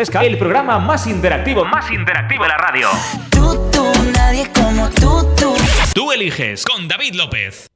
Fresca, 0.00 0.24
el 0.24 0.38
programa 0.38 0.78
más 0.78 1.06
interactivo, 1.06 1.62
más 1.66 1.90
interactivo 1.90 2.44
de 2.44 2.48
la 2.48 2.56
radio. 2.56 2.88
Tú, 3.28 3.70
tú, 3.70 3.84
nadie 4.14 4.50
como 4.54 4.88
tú, 4.88 5.28
tú. 5.36 5.54
Tú 5.92 6.10
eliges 6.10 6.64
con 6.64 6.88
David 6.88 7.16
López. 7.16 7.66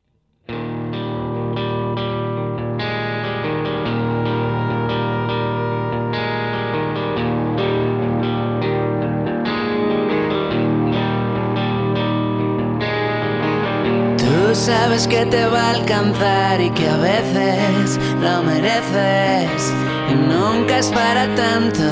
Tú 14.16 14.54
sabes 14.54 15.06
que 15.06 15.26
te 15.26 15.44
va 15.44 15.60
a 15.60 15.70
alcanzar 15.72 16.58
y 16.62 16.70
que 16.70 16.88
a 16.88 16.96
veces 16.96 18.00
lo 18.22 18.42
mereces 18.44 19.74
y 20.10 20.14
nunca 20.14 20.78
es 20.78 20.88
para 20.88 21.34
tanto. 21.34 21.82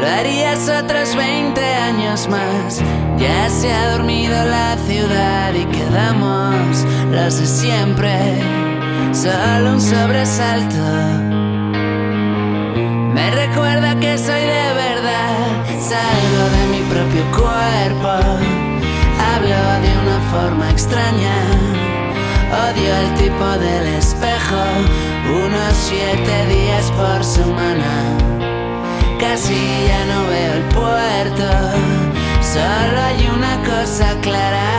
Lo 0.00 0.06
harías 0.06 0.68
otros 0.68 1.16
20 1.16 1.60
años 1.62 2.28
más. 2.28 2.82
Ya 3.18 3.48
se 3.48 3.72
ha 3.72 3.92
dormido 3.92 4.36
la 4.44 4.76
ciudad 4.86 5.54
y 5.54 5.64
quedamos 5.66 6.84
los 7.10 7.38
de 7.38 7.46
siempre. 7.46 8.42
Solo 9.12 9.74
un 9.74 9.80
sobresalto. 9.80 10.84
Me 13.14 13.30
recuerda 13.30 13.98
que 14.00 14.18
soy 14.18 14.42
de 14.42 14.74
verdad. 14.74 15.64
Salgo 15.78 16.44
de 16.56 16.66
mi 16.72 16.82
propio 16.90 17.24
cuerpo. 17.30 18.08
Hablo 19.32 19.62
de 19.84 19.92
una 20.02 20.20
forma 20.32 20.70
extraña. 20.70 21.93
Odio 22.54 22.96
el 22.96 23.14
tipo 23.14 23.46
del 23.58 23.86
espejo. 23.98 24.62
Unos 25.44 25.74
siete 25.74 26.46
días 26.46 26.92
por 26.92 27.24
semana. 27.24 27.92
Casi 29.18 29.58
ya 29.88 30.04
no 30.06 30.28
veo 30.28 30.52
el 30.52 30.62
puerto. 30.78 31.48
Solo 32.40 33.00
hay 33.08 33.28
una 33.36 33.56
cosa 33.64 34.06
clara. 34.20 34.70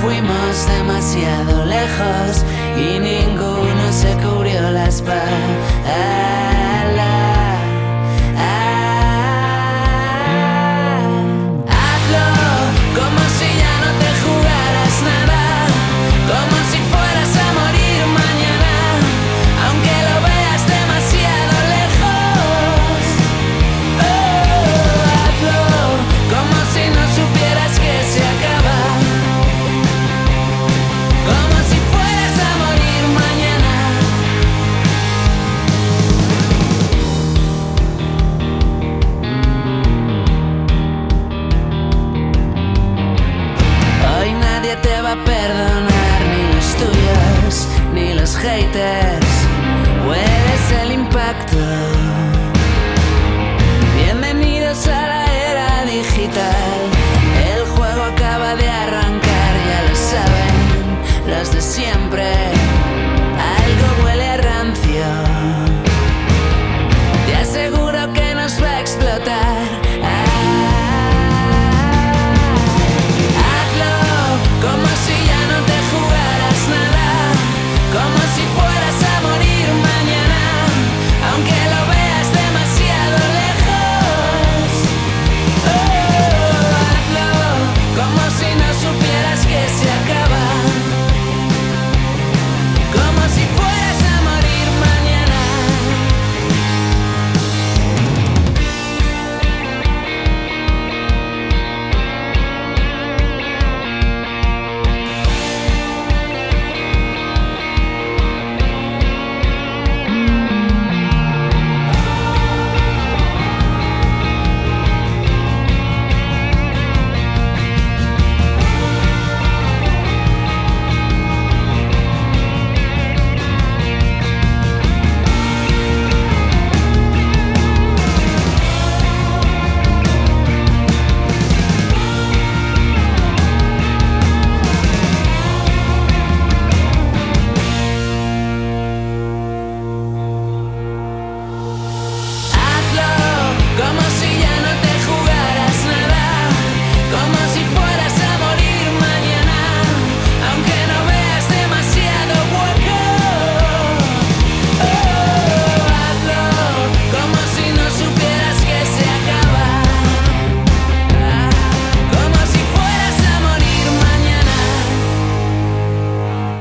Fuimos 0.00 0.66
demasiado 0.78 1.64
lejos 1.64 2.44
y 2.76 3.00
ninguno 3.00 3.84
se 3.90 4.12
cubrió 4.22 4.70
la 4.70 4.86
espalda. 4.86 6.39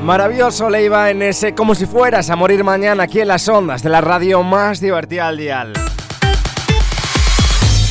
Maravilloso 0.09 0.71
Leiva 0.71 1.11
en 1.11 1.21
ese 1.21 1.53
como 1.53 1.75
si 1.75 1.85
fueras 1.85 2.31
a 2.31 2.35
morir 2.35 2.63
mañana 2.63 3.03
aquí 3.03 3.21
en 3.21 3.27
las 3.27 3.47
ondas 3.47 3.83
de 3.83 3.89
la 3.89 4.01
radio 4.01 4.41
más 4.41 4.81
divertida 4.81 5.27
al 5.27 5.37
dial. 5.37 5.73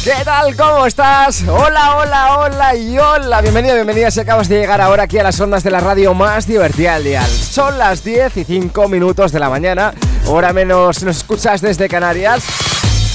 ¿Qué 0.03 0.25
tal? 0.25 0.57
¿Cómo 0.57 0.85
estás? 0.85 1.45
Hola, 1.47 1.97
hola, 1.99 2.39
hola 2.39 2.75
y 2.75 2.99
hola. 2.99 3.41
Bienvenido, 3.41 3.77
bienvenida 3.77 4.11
si 4.11 4.19
acabas 4.19 4.49
de 4.49 4.59
llegar 4.59 4.81
ahora 4.81 5.05
aquí 5.05 5.17
a 5.19 5.23
las 5.23 5.39
ondas 5.41 5.63
de 5.63 5.71
la 5.71 5.79
radio 5.79 6.13
más 6.13 6.49
divertida 6.49 6.97
al 6.97 7.05
dial. 7.05 7.31
Son 7.31 7.79
las 7.79 8.03
10 8.03 8.37
y 8.39 8.45
5 8.45 8.89
minutos 8.89 9.31
de 9.31 9.39
la 9.39 9.49
mañana. 9.49 9.95
Hora 10.27 10.53
menos 10.53 11.05
nos 11.05 11.19
escuchas 11.19 11.61
desde 11.61 11.89
Canarias. 11.89 12.43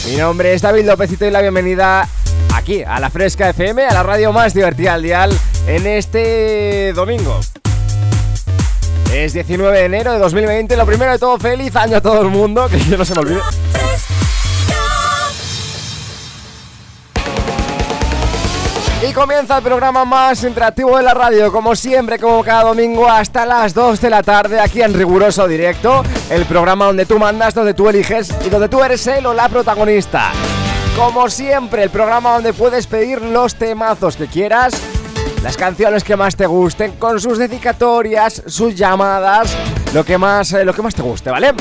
Mi 0.08 0.16
nombre 0.16 0.54
es 0.54 0.62
David 0.62 0.86
López 0.86 1.12
y 1.12 1.18
te 1.18 1.26
doy 1.26 1.34
la 1.34 1.42
bienvenida 1.42 2.08
aquí 2.56 2.84
a 2.84 3.02
la 3.02 3.10
Fresca 3.10 3.50
FM, 3.50 3.86
a 3.86 3.94
la 3.94 4.04
radio 4.04 4.32
más 4.32 4.54
divertida 4.54 4.94
al 4.94 5.04
dial 5.04 5.38
en 5.68 5.88
este 5.88 6.94
domingo. 6.94 7.42
Es 9.14 9.34
19 9.34 9.78
de 9.78 9.86
enero 9.86 10.12
de 10.12 10.18
2020. 10.18 10.76
Lo 10.76 10.88
primero 10.88 11.12
de 11.12 11.20
todo, 11.20 11.38
feliz 11.38 11.76
año 11.76 11.98
a 11.98 12.02
todo 12.02 12.24
el 12.24 12.30
mundo. 12.30 12.68
Que 12.68 12.80
yo 12.80 12.98
no 12.98 13.06
se 13.06 13.14
me 13.14 13.22
olvide. 13.22 13.42
Y 19.08 19.14
comienza 19.14 19.58
el 19.58 19.64
programa 19.64 20.04
más 20.04 20.44
interactivo 20.44 20.98
de 20.98 21.04
la 21.04 21.14
radio, 21.14 21.52
como 21.52 21.76
siempre, 21.76 22.18
como 22.18 22.44
cada 22.44 22.64
domingo, 22.64 23.08
hasta 23.08 23.46
las 23.46 23.74
2 23.74 24.02
de 24.02 24.10
la 24.10 24.24
tarde, 24.24 24.60
aquí 24.60 24.82
en 24.82 24.94
riguroso 24.94 25.48
directo. 25.48 26.04
El 26.32 26.46
programa 26.46 26.86
donde 26.86 27.06
tú 27.06 27.20
mandas, 27.20 27.54
donde 27.54 27.76
tú 27.76 27.90
eliges 27.90 28.34
y 28.44 28.50
donde 28.50 28.70
tú 28.70 28.82
eres 28.84 29.06
el 29.06 29.26
o 29.28 29.34
la 29.34 29.48
protagonista. 29.48 30.32
Como 30.96 31.30
siempre, 31.30 31.84
el 31.84 31.90
programa 31.90 32.34
donde 32.34 32.54
puedes 32.54 32.88
pedir 32.88 33.22
los 33.22 33.56
temazos 33.56 34.16
que 34.16 34.28
quieras, 34.28 34.74
las 35.44 35.58
canciones 35.58 36.06
que 36.06 36.16
más 36.16 36.38
te 36.38 36.46
gusten, 36.46 36.94
con 36.94 37.20
sus 37.20 37.38
dedicatorias, 37.38 38.42
sus 38.48 38.74
llamadas, 38.76 39.54
lo 39.94 40.06
que 40.06 40.18
más, 40.18 40.54
eh, 40.54 40.64
lo 40.64 40.74
que 40.74 40.82
más 40.82 40.96
te 40.96 41.02
guste, 41.02 41.30
¿vale? 41.30 41.54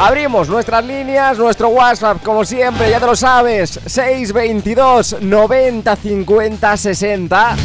Abrimos 0.00 0.48
nuestras 0.48 0.82
líneas, 0.82 1.36
nuestro 1.36 1.68
WhatsApp, 1.68 2.22
como 2.22 2.42
siempre, 2.42 2.88
ya 2.88 2.98
te 2.98 3.06
lo 3.06 3.14
sabes, 3.14 3.78
622 3.86 5.18
90 5.20 5.94
50 5.94 6.76
60. 6.76 7.56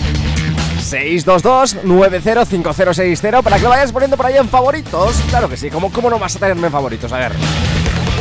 622 0.82 1.84
905060 1.86 3.42
para 3.42 3.56
que 3.58 3.64
lo 3.64 3.70
vayas 3.70 3.92
poniendo 3.94 4.18
por 4.18 4.26
ahí 4.26 4.36
en 4.36 4.50
favoritos. 4.50 5.16
Claro 5.30 5.48
que 5.48 5.56
sí, 5.56 5.70
¿cómo, 5.70 5.92
cómo 5.94 6.10
no 6.10 6.20
vas 6.20 6.36
a 6.36 6.40
tenerme 6.40 6.68
en 6.68 6.74
favoritos? 6.74 7.12
A 7.14 7.20
ver. 7.20 7.32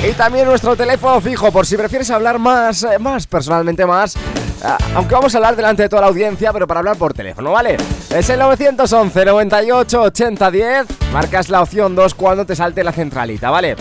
Y 0.09 0.13
también 0.13 0.47
nuestro 0.47 0.77
teléfono 0.77 1.21
fijo, 1.21 1.51
por 1.51 1.67
si 1.67 1.77
prefieres 1.77 2.09
hablar 2.11 2.39
más, 2.39 2.85
eh, 2.85 3.01
más 3.01 3.27
personalmente 3.27 3.85
más. 3.85 4.17
Ah, 4.63 4.77
aunque 4.95 5.15
vamos 5.15 5.35
a 5.35 5.39
hablar 5.39 5.57
delante 5.57 5.83
de 5.83 5.89
toda 5.89 6.03
la 6.03 6.09
audiencia, 6.09 6.53
pero 6.53 6.67
para 6.67 6.81
hablar 6.81 6.97
por 6.97 7.15
teléfono, 7.15 7.53
¿vale? 7.53 7.77
Es 8.11 8.29
el 8.31 8.39
911 8.39 9.25
98 9.25 10.03
80 10.03 10.51
10. 10.51 10.87
Marcas 11.13 11.49
la 11.49 11.63
opción 11.63 11.95
2 11.95 12.15
cuando 12.15 12.45
te 12.45 12.57
salte 12.57 12.83
la 12.83 12.93
centralita, 12.93 13.51
¿vale? 13.51 13.77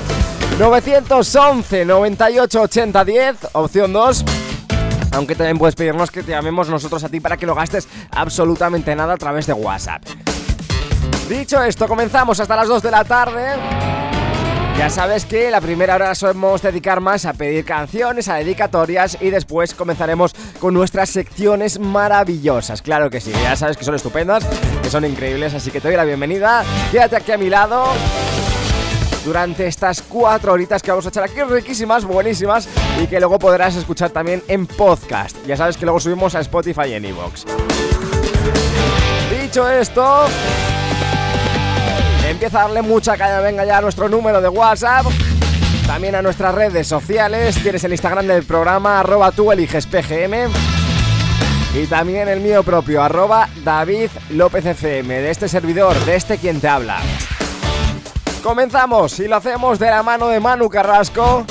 911 0.59 1.85
98 1.85 2.61
80 2.61 3.05
10, 3.05 3.35
opción 3.53 3.93
2. 3.93 4.25
Aunque 5.13 5.35
también 5.35 5.57
puedes 5.57 5.75
pedirnos 5.75 6.11
que 6.11 6.21
te 6.21 6.31
llamemos 6.31 6.69
nosotros 6.69 7.03
a 7.03 7.09
ti 7.09 7.19
para 7.19 7.37
que 7.37 7.45
lo 7.45 7.55
gastes 7.55 7.87
absolutamente 8.11 8.95
nada 8.95 9.13
a 9.13 9.17
través 9.17 9.47
de 9.47 9.53
WhatsApp. 9.53 10.03
Dicho 11.27 11.61
esto, 11.61 11.87
comenzamos 11.87 12.39
hasta 12.39 12.55
las 12.55 12.67
2 12.67 12.83
de 12.83 12.91
la 12.91 13.03
tarde. 13.03 14.16
Ya 14.77 14.91
sabes 14.91 15.25
que 15.25 15.49
la 15.49 15.59
primera 15.59 15.95
hora 15.95 16.13
solemos 16.13 16.61
dedicar 16.61 17.01
más 17.01 17.25
a 17.25 17.33
pedir 17.33 17.65
canciones, 17.65 18.29
a 18.29 18.35
dedicatorias 18.35 19.17
y 19.19 19.31
después 19.31 19.73
comenzaremos 19.73 20.35
con 20.59 20.75
nuestras 20.75 21.09
secciones 21.09 21.79
maravillosas. 21.79 22.83
Claro 22.83 23.09
que 23.09 23.19
sí, 23.19 23.31
ya 23.31 23.55
sabes 23.55 23.75
que 23.75 23.83
son 23.83 23.95
estupendas, 23.95 24.45
que 24.83 24.89
son 24.91 25.03
increíbles, 25.03 25.55
así 25.55 25.71
que 25.71 25.81
te 25.81 25.87
doy 25.87 25.97
la 25.97 26.03
bienvenida. 26.03 26.63
Quédate 26.91 27.15
aquí 27.15 27.31
a 27.31 27.37
mi 27.39 27.49
lado 27.49 27.85
durante 29.25 29.65
estas 29.65 30.03
cuatro 30.03 30.53
horitas 30.53 30.83
que 30.83 30.91
vamos 30.91 31.07
a 31.07 31.09
echar 31.09 31.23
aquí 31.23 31.41
riquísimas, 31.41 32.05
buenísimas 32.05 32.69
y 33.01 33.07
que 33.07 33.19
luego 33.19 33.39
podrás 33.39 33.75
escuchar 33.75 34.11
también 34.11 34.43
en 34.47 34.67
podcast. 34.67 35.35
Ya 35.47 35.57
sabes 35.57 35.75
que 35.75 35.85
luego 35.85 35.99
subimos 35.99 36.35
a 36.35 36.39
Spotify 36.41 36.89
y 36.89 36.93
en 36.93 37.05
iVoox. 37.05 37.45
Dicho 39.41 39.67
esto, 39.69 40.27
Empieza 42.37 42.59
a 42.59 42.61
darle 42.65 42.83
mucha 42.83 43.17
caña, 43.17 43.39
venga 43.39 43.65
ya 43.65 43.79
a 43.79 43.81
nuestro 43.81 44.07
número 44.07 44.39
de 44.39 44.47
WhatsApp. 44.47 45.07
También 45.87 46.13
a 46.13 46.21
nuestras 46.21 46.53
redes 46.53 46.85
sociales. 46.85 47.57
Tienes 47.63 47.83
el 47.83 47.93
Instagram 47.93 48.27
del 48.27 48.43
programa, 48.43 48.99
arroba 48.99 49.31
tú 49.31 49.51
eliges 49.51 49.87
PGM. 49.87 50.51
Y 51.73 51.87
también 51.87 52.27
el 52.27 52.39
mío 52.39 52.61
propio, 52.61 53.01
arroba 53.01 53.49
David 53.63 54.11
López 54.29 54.67
FM, 54.67 55.19
de 55.19 55.31
este 55.31 55.49
servidor, 55.49 55.97
de 56.05 56.15
este 56.15 56.37
quien 56.37 56.61
te 56.61 56.67
habla. 56.67 56.99
Comenzamos 58.43 59.19
y 59.19 59.27
lo 59.27 59.37
hacemos 59.37 59.79
de 59.79 59.89
la 59.89 60.03
mano 60.03 60.27
de 60.27 60.39
Manu 60.39 60.69
Carrasco. 60.69 61.43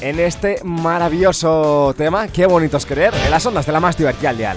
En 0.00 0.18
este 0.18 0.62
maravilloso 0.64 1.94
tema, 1.94 2.28
qué 2.28 2.46
bonito 2.46 2.78
es 2.78 2.86
querer, 2.86 3.12
en 3.22 3.30
las 3.30 3.44
ondas 3.44 3.66
de 3.66 3.72
la 3.72 3.80
más 3.80 3.98
divertida 3.98 4.30
al 4.30 4.38
dial. 4.38 4.56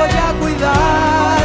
voy 0.00 0.08
a 0.08 0.32
cuidar 0.40 1.40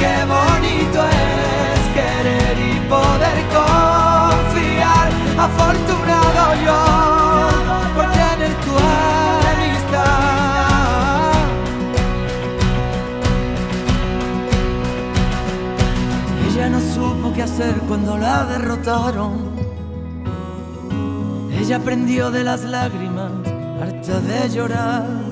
qué 0.00 0.14
bonito 0.34 1.00
es 1.04 1.82
querer 1.96 2.56
y 2.70 2.74
poder 2.88 3.38
confiar. 3.58 5.08
Afortunado 5.46 6.42
yo 6.66 6.80
por 7.96 8.06
tener 8.20 8.52
tu 8.64 8.72
amistad. 9.52 10.12
Ella 16.46 16.66
no 16.70 16.80
supo 16.80 17.32
qué 17.34 17.42
hacer 17.42 17.74
cuando 17.88 18.16
la 18.18 18.44
derrotaron. 18.44 19.52
Ella 21.50 21.76
aprendió 21.76 22.30
de 22.30 22.44
las 22.44 22.62
lágrimas, 22.64 23.32
harta 23.80 24.20
de 24.20 24.48
llorar. 24.50 25.31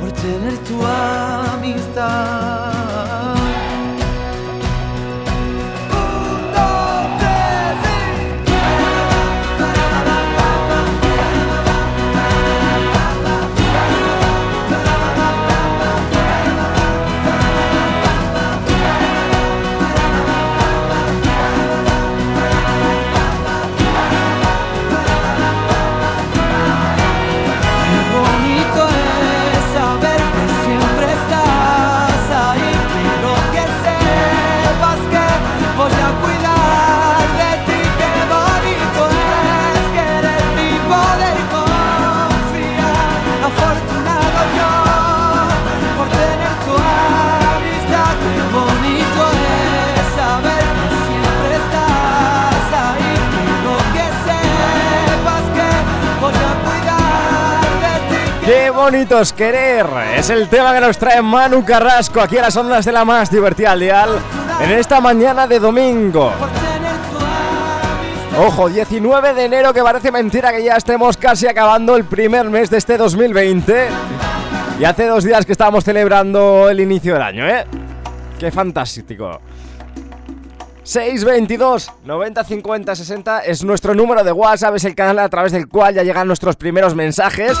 por 0.00 0.10
tener 0.12 0.56
tu 0.64 0.82
amistad. 1.52 2.79
Bonitos 58.90 59.32
querer. 59.32 59.86
Es 60.16 60.30
el 60.30 60.48
tema 60.48 60.74
que 60.74 60.80
nos 60.80 60.98
trae 60.98 61.22
Manu 61.22 61.64
Carrasco 61.64 62.20
aquí 62.20 62.38
a 62.38 62.42
las 62.42 62.56
ondas 62.56 62.84
de 62.84 62.90
la 62.90 63.04
más 63.04 63.30
divertida 63.30 63.70
al 63.70 63.78
dial 63.78 64.08
en 64.60 64.72
esta 64.72 65.00
mañana 65.00 65.46
de 65.46 65.60
domingo. 65.60 66.32
Ojo, 68.36 68.68
19 68.68 69.34
de 69.34 69.44
enero 69.44 69.72
que 69.72 69.80
parece 69.80 70.10
mentira 70.10 70.50
que 70.50 70.64
ya 70.64 70.74
estemos 70.74 71.16
casi 71.16 71.46
acabando 71.46 71.94
el 71.94 72.02
primer 72.02 72.50
mes 72.50 72.68
de 72.68 72.78
este 72.78 72.96
2020. 72.96 73.86
Y 74.80 74.84
hace 74.84 75.06
dos 75.06 75.22
días 75.22 75.46
que 75.46 75.52
estábamos 75.52 75.84
celebrando 75.84 76.68
el 76.68 76.80
inicio 76.80 77.12
del 77.12 77.22
año, 77.22 77.46
¿eh? 77.46 77.64
Qué 78.40 78.50
fantástico. 78.50 79.40
622 80.82 81.92
90 82.04 82.42
50 82.42 82.96
60 82.96 83.38
es 83.40 83.62
nuestro 83.62 83.94
número 83.94 84.24
de 84.24 84.32
WhatsApp, 84.32 84.74
es 84.74 84.84
el 84.84 84.96
canal 84.96 85.20
a 85.20 85.28
través 85.28 85.52
del 85.52 85.68
cual 85.68 85.94
ya 85.94 86.02
llegan 86.02 86.26
nuestros 86.26 86.56
primeros 86.56 86.96
mensajes. 86.96 87.56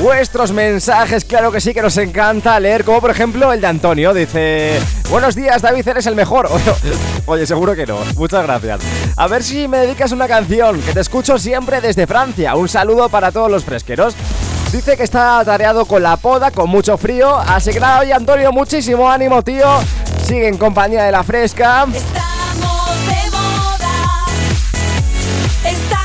Vuestros 0.00 0.52
mensajes, 0.52 1.24
claro 1.24 1.52
que 1.52 1.60
sí 1.60 1.72
que 1.72 1.80
nos 1.80 1.96
encanta 1.96 2.58
leer, 2.58 2.84
como 2.84 3.00
por 3.00 3.10
ejemplo 3.10 3.52
el 3.52 3.60
de 3.60 3.68
Antonio, 3.68 4.12
dice, 4.12 4.80
buenos 5.08 5.34
días 5.36 5.62
David, 5.62 5.86
eres 5.86 6.06
el 6.06 6.16
mejor. 6.16 6.50
Oye, 7.26 7.46
seguro 7.46 7.74
que 7.74 7.86
no, 7.86 7.98
muchas 8.16 8.42
gracias. 8.42 8.80
A 9.16 9.28
ver 9.28 9.42
si 9.42 9.68
me 9.68 9.78
dedicas 9.78 10.10
una 10.12 10.26
canción, 10.26 10.80
que 10.82 10.92
te 10.92 11.00
escucho 11.00 11.38
siempre 11.38 11.80
desde 11.80 12.06
Francia. 12.06 12.56
Un 12.56 12.68
saludo 12.68 13.08
para 13.08 13.30
todos 13.30 13.50
los 13.50 13.64
fresqueros. 13.64 14.14
Dice 14.72 14.96
que 14.96 15.04
está 15.04 15.38
atareado 15.38 15.84
con 15.84 16.02
la 16.02 16.16
poda, 16.16 16.50
con 16.50 16.68
mucho 16.68 16.98
frío. 16.98 17.38
Así 17.38 17.70
que 17.70 17.78
nada, 17.78 18.00
oye 18.00 18.12
Antonio, 18.12 18.50
muchísimo 18.50 19.08
ánimo, 19.08 19.42
tío. 19.42 19.68
Sigue 20.26 20.48
en 20.48 20.58
compañía 20.58 21.04
de 21.04 21.12
la 21.12 21.22
fresca. 21.22 21.86
Estamos 21.94 23.06
de 23.06 23.30
moda. 23.30 24.26
Estamos 25.64 26.03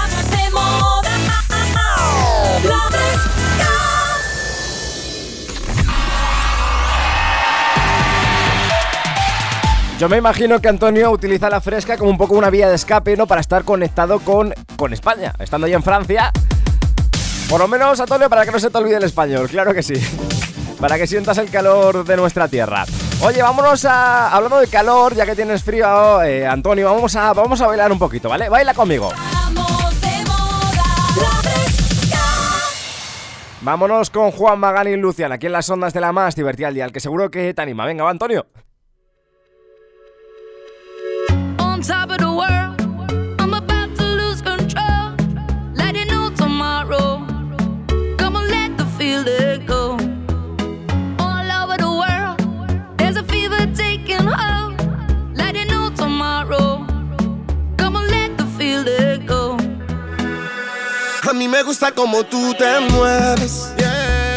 Yo 9.99 10.07
me 10.07 10.15
imagino 10.15 10.61
que 10.61 10.69
Antonio 10.69 11.11
utiliza 11.11 11.49
la 11.49 11.59
fresca 11.59 11.97
como 11.97 12.09
un 12.09 12.17
poco 12.17 12.33
una 12.35 12.49
vía 12.49 12.69
de 12.69 12.75
escape, 12.75 13.17
¿no? 13.17 13.27
Para 13.27 13.41
estar 13.41 13.65
conectado 13.65 14.21
con, 14.21 14.53
con 14.77 14.93
España. 14.93 15.33
Estando 15.37 15.67
ahí 15.67 15.73
en 15.73 15.83
Francia. 15.83 16.31
Por 17.49 17.59
lo 17.59 17.67
menos, 17.67 17.99
Antonio, 17.99 18.29
para 18.29 18.45
que 18.45 18.51
no 18.51 18.59
se 18.59 18.69
te 18.69 18.77
olvide 18.77 18.95
el 18.95 19.03
español, 19.03 19.49
claro 19.49 19.73
que 19.73 19.83
sí. 19.83 19.95
Para 20.79 20.97
que 20.97 21.05
sientas 21.05 21.37
el 21.39 21.49
calor 21.49 22.05
de 22.05 22.15
nuestra 22.15 22.47
tierra. 22.47 22.85
Oye, 23.21 23.41
vámonos 23.41 23.83
a. 23.83 24.29
Hablando 24.33 24.61
de 24.61 24.67
calor, 24.67 25.13
ya 25.13 25.25
que 25.25 25.35
tienes 25.35 25.61
frío, 25.61 26.23
eh, 26.23 26.47
Antonio, 26.47 26.85
vamos 26.93 27.17
a, 27.17 27.33
vamos 27.33 27.59
a 27.59 27.67
bailar 27.67 27.91
un 27.91 27.99
poquito, 27.99 28.29
¿vale? 28.29 28.47
Baila 28.47 28.73
conmigo. 28.73 29.11
Vámonos 33.59 34.09
con 34.09 34.31
Juan 34.31 34.59
Magani 34.59 34.91
y 34.91 34.95
Luciana, 34.95 35.35
aquí 35.35 35.47
en 35.47 35.51
las 35.51 35.69
ondas 35.69 35.91
de 35.91 35.99
la 35.99 36.13
más 36.13 36.37
divertida 36.37 36.69
al 36.69 36.73
día, 36.73 36.85
el 36.85 36.93
que 36.93 37.01
seguro 37.01 37.29
que 37.29 37.53
te 37.53 37.61
anima. 37.61 37.85
Venga, 37.85 38.05
va, 38.05 38.11
Antonio. 38.11 38.45
World. 42.39 42.75
I'm 43.41 43.53
about 43.53 43.89
to 43.97 44.05
lose 44.21 44.41
control. 44.41 45.07
Letting 45.73 46.07
know 46.07 46.29
tomorrow. 46.43 47.07
Come 48.17 48.35
on, 48.39 48.45
let 48.55 48.77
the 48.77 48.85
feeling 48.97 49.65
go. 49.65 49.83
All 51.25 51.47
over 51.59 51.77
the 51.85 51.91
world, 52.01 52.37
there's 52.97 53.17
a 53.17 53.23
fever 53.23 53.61
taking 53.75 54.25
hold. 54.41 54.75
Letting 55.35 55.67
know 55.73 55.89
tomorrow. 56.03 56.85
Come 57.77 57.95
on, 57.99 58.05
let 58.15 58.37
the 58.37 58.45
feeling 58.57 59.25
go. 59.25 59.57
A 61.29 61.33
mí 61.33 61.47
me 61.47 61.61
gusta 61.63 61.91
como 61.91 62.23
tú 62.23 62.53
te 62.57 62.79
mueves. 62.91 63.73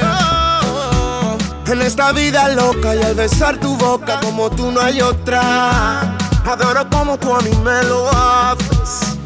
Oh, 0.05 1.37
En 1.67 1.81
esta 1.83 2.13
vida 2.13 2.49
loca 2.51 2.95
y 2.97 3.03
al 3.03 3.15
besar 3.15 3.59
tu 3.59 3.77
boca 3.77 4.21
como 4.21 4.51
tú 4.51 4.71
no 4.73 4.81
hay 4.81 5.01
otra. 5.01 6.12
Adoro 6.45 6.89
como 6.91 7.17
tú 7.19 7.35
a 7.35 7.41
mí 7.41 7.51
me 7.65 7.83
lo 7.85 8.09
haces. 8.11 9.17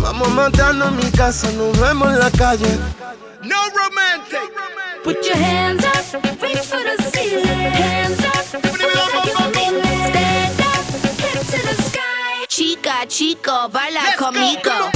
Vamos 0.00 0.28
a 0.28 0.30
matarnos 0.32 0.88
en 0.88 0.96
mi 0.96 1.10
casa, 1.10 1.50
nos 1.52 1.78
vemos 1.80 2.08
en 2.08 2.18
la 2.18 2.30
calle. 2.30 2.78
No 3.42 3.56
romantic. 3.70 4.52
Put 5.02 5.24
your 5.26 5.36
hands 5.36 5.84
up, 5.84 6.22
reach 6.42 6.58
for 6.58 6.78
the 6.82 7.02
ceiling. 7.12 7.46
Hands 7.46 8.24
up, 8.24 8.64
whatever 8.70 9.00
you 9.26 9.34
feeling. 9.52 9.82
Stand 9.82 10.60
up, 10.60 10.84
head 11.20 11.40
to 11.46 11.76
the 11.76 11.82
sky. 11.82 12.46
Chica, 12.48 13.06
chico, 13.06 13.68
baila 13.68 14.16
conmigo. 14.18 14.70
on 14.70 14.93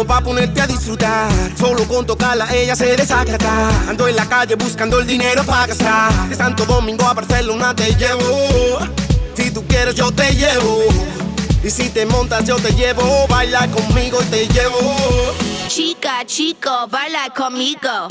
mío 0.00 0.06
pa' 0.06 0.20
ponerte 0.20 0.60
a 0.60 0.66
disfrutar. 0.66 1.30
Solo 1.58 1.86
con 1.86 2.06
tocarla 2.06 2.48
ella 2.52 2.74
se 2.76 2.96
desacata. 2.96 3.68
Ando 3.88 4.08
en 4.08 4.16
la 4.16 4.26
calle 4.26 4.54
buscando 4.54 4.98
el 5.00 5.06
dinero 5.06 5.44
para 5.44 5.66
gastar. 5.66 6.28
De 6.28 6.34
Santo 6.34 6.64
Domingo 6.64 7.04
a 7.06 7.14
Barcelona 7.14 7.74
te 7.74 7.94
llevo. 7.94 8.78
Si 9.34 9.50
tú 9.50 9.64
quieres 9.66 9.94
yo 9.94 10.10
te 10.10 10.34
llevo. 10.34 10.84
Y 11.62 11.70
si 11.70 11.88
te 11.90 12.06
montas 12.06 12.44
yo 12.44 12.56
te 12.56 12.72
llevo. 12.72 13.26
Baila 13.28 13.68
conmigo 13.68 14.18
y 14.22 14.24
te 14.26 14.48
llevo. 14.48 14.94
Chica, 15.68 16.24
chico, 16.26 16.88
baila 16.88 17.32
conmigo. 17.34 18.08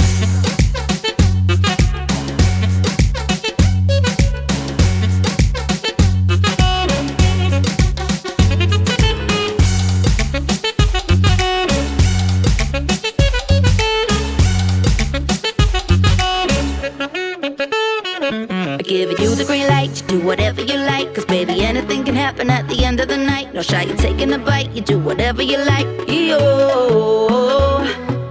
No 23.59 23.63
shy, 23.63 23.81
you're 23.83 23.97
taking 23.97 24.31
a 24.31 24.37
bite, 24.37 24.71
you 24.71 24.79
do 24.79 24.97
whatever 24.97 25.41
you 25.41 25.57
like. 25.57 25.85
Yo. 26.07 27.83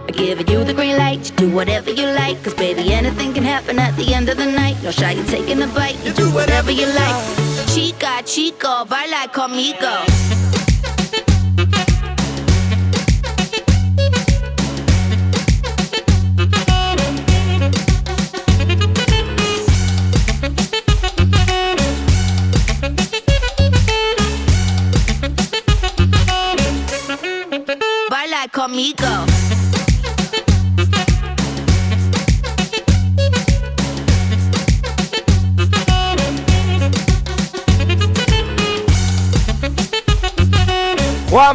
I 0.08 0.10
give 0.10 0.48
you 0.48 0.64
the 0.64 0.72
green 0.72 0.96
light, 0.96 1.28
you 1.28 1.36
do 1.36 1.54
whatever 1.54 1.90
you 1.90 2.06
like. 2.06 2.42
Cause 2.42 2.54
baby, 2.54 2.94
anything 2.94 3.34
can 3.34 3.44
happen 3.44 3.78
at 3.78 3.94
the 3.96 4.14
end 4.14 4.30
of 4.30 4.38
the 4.38 4.46
night. 4.46 4.82
No 4.82 4.90
shy, 4.90 5.10
you're 5.10 5.26
taking 5.26 5.60
a 5.60 5.66
bite, 5.66 6.02
you 6.02 6.14
do 6.14 6.32
whatever 6.32 6.70
you 6.70 6.86
like. 6.86 7.68
Chica, 7.68 8.22
chico, 8.24 8.86
baila 8.86 9.28
conmigo. 9.28 10.37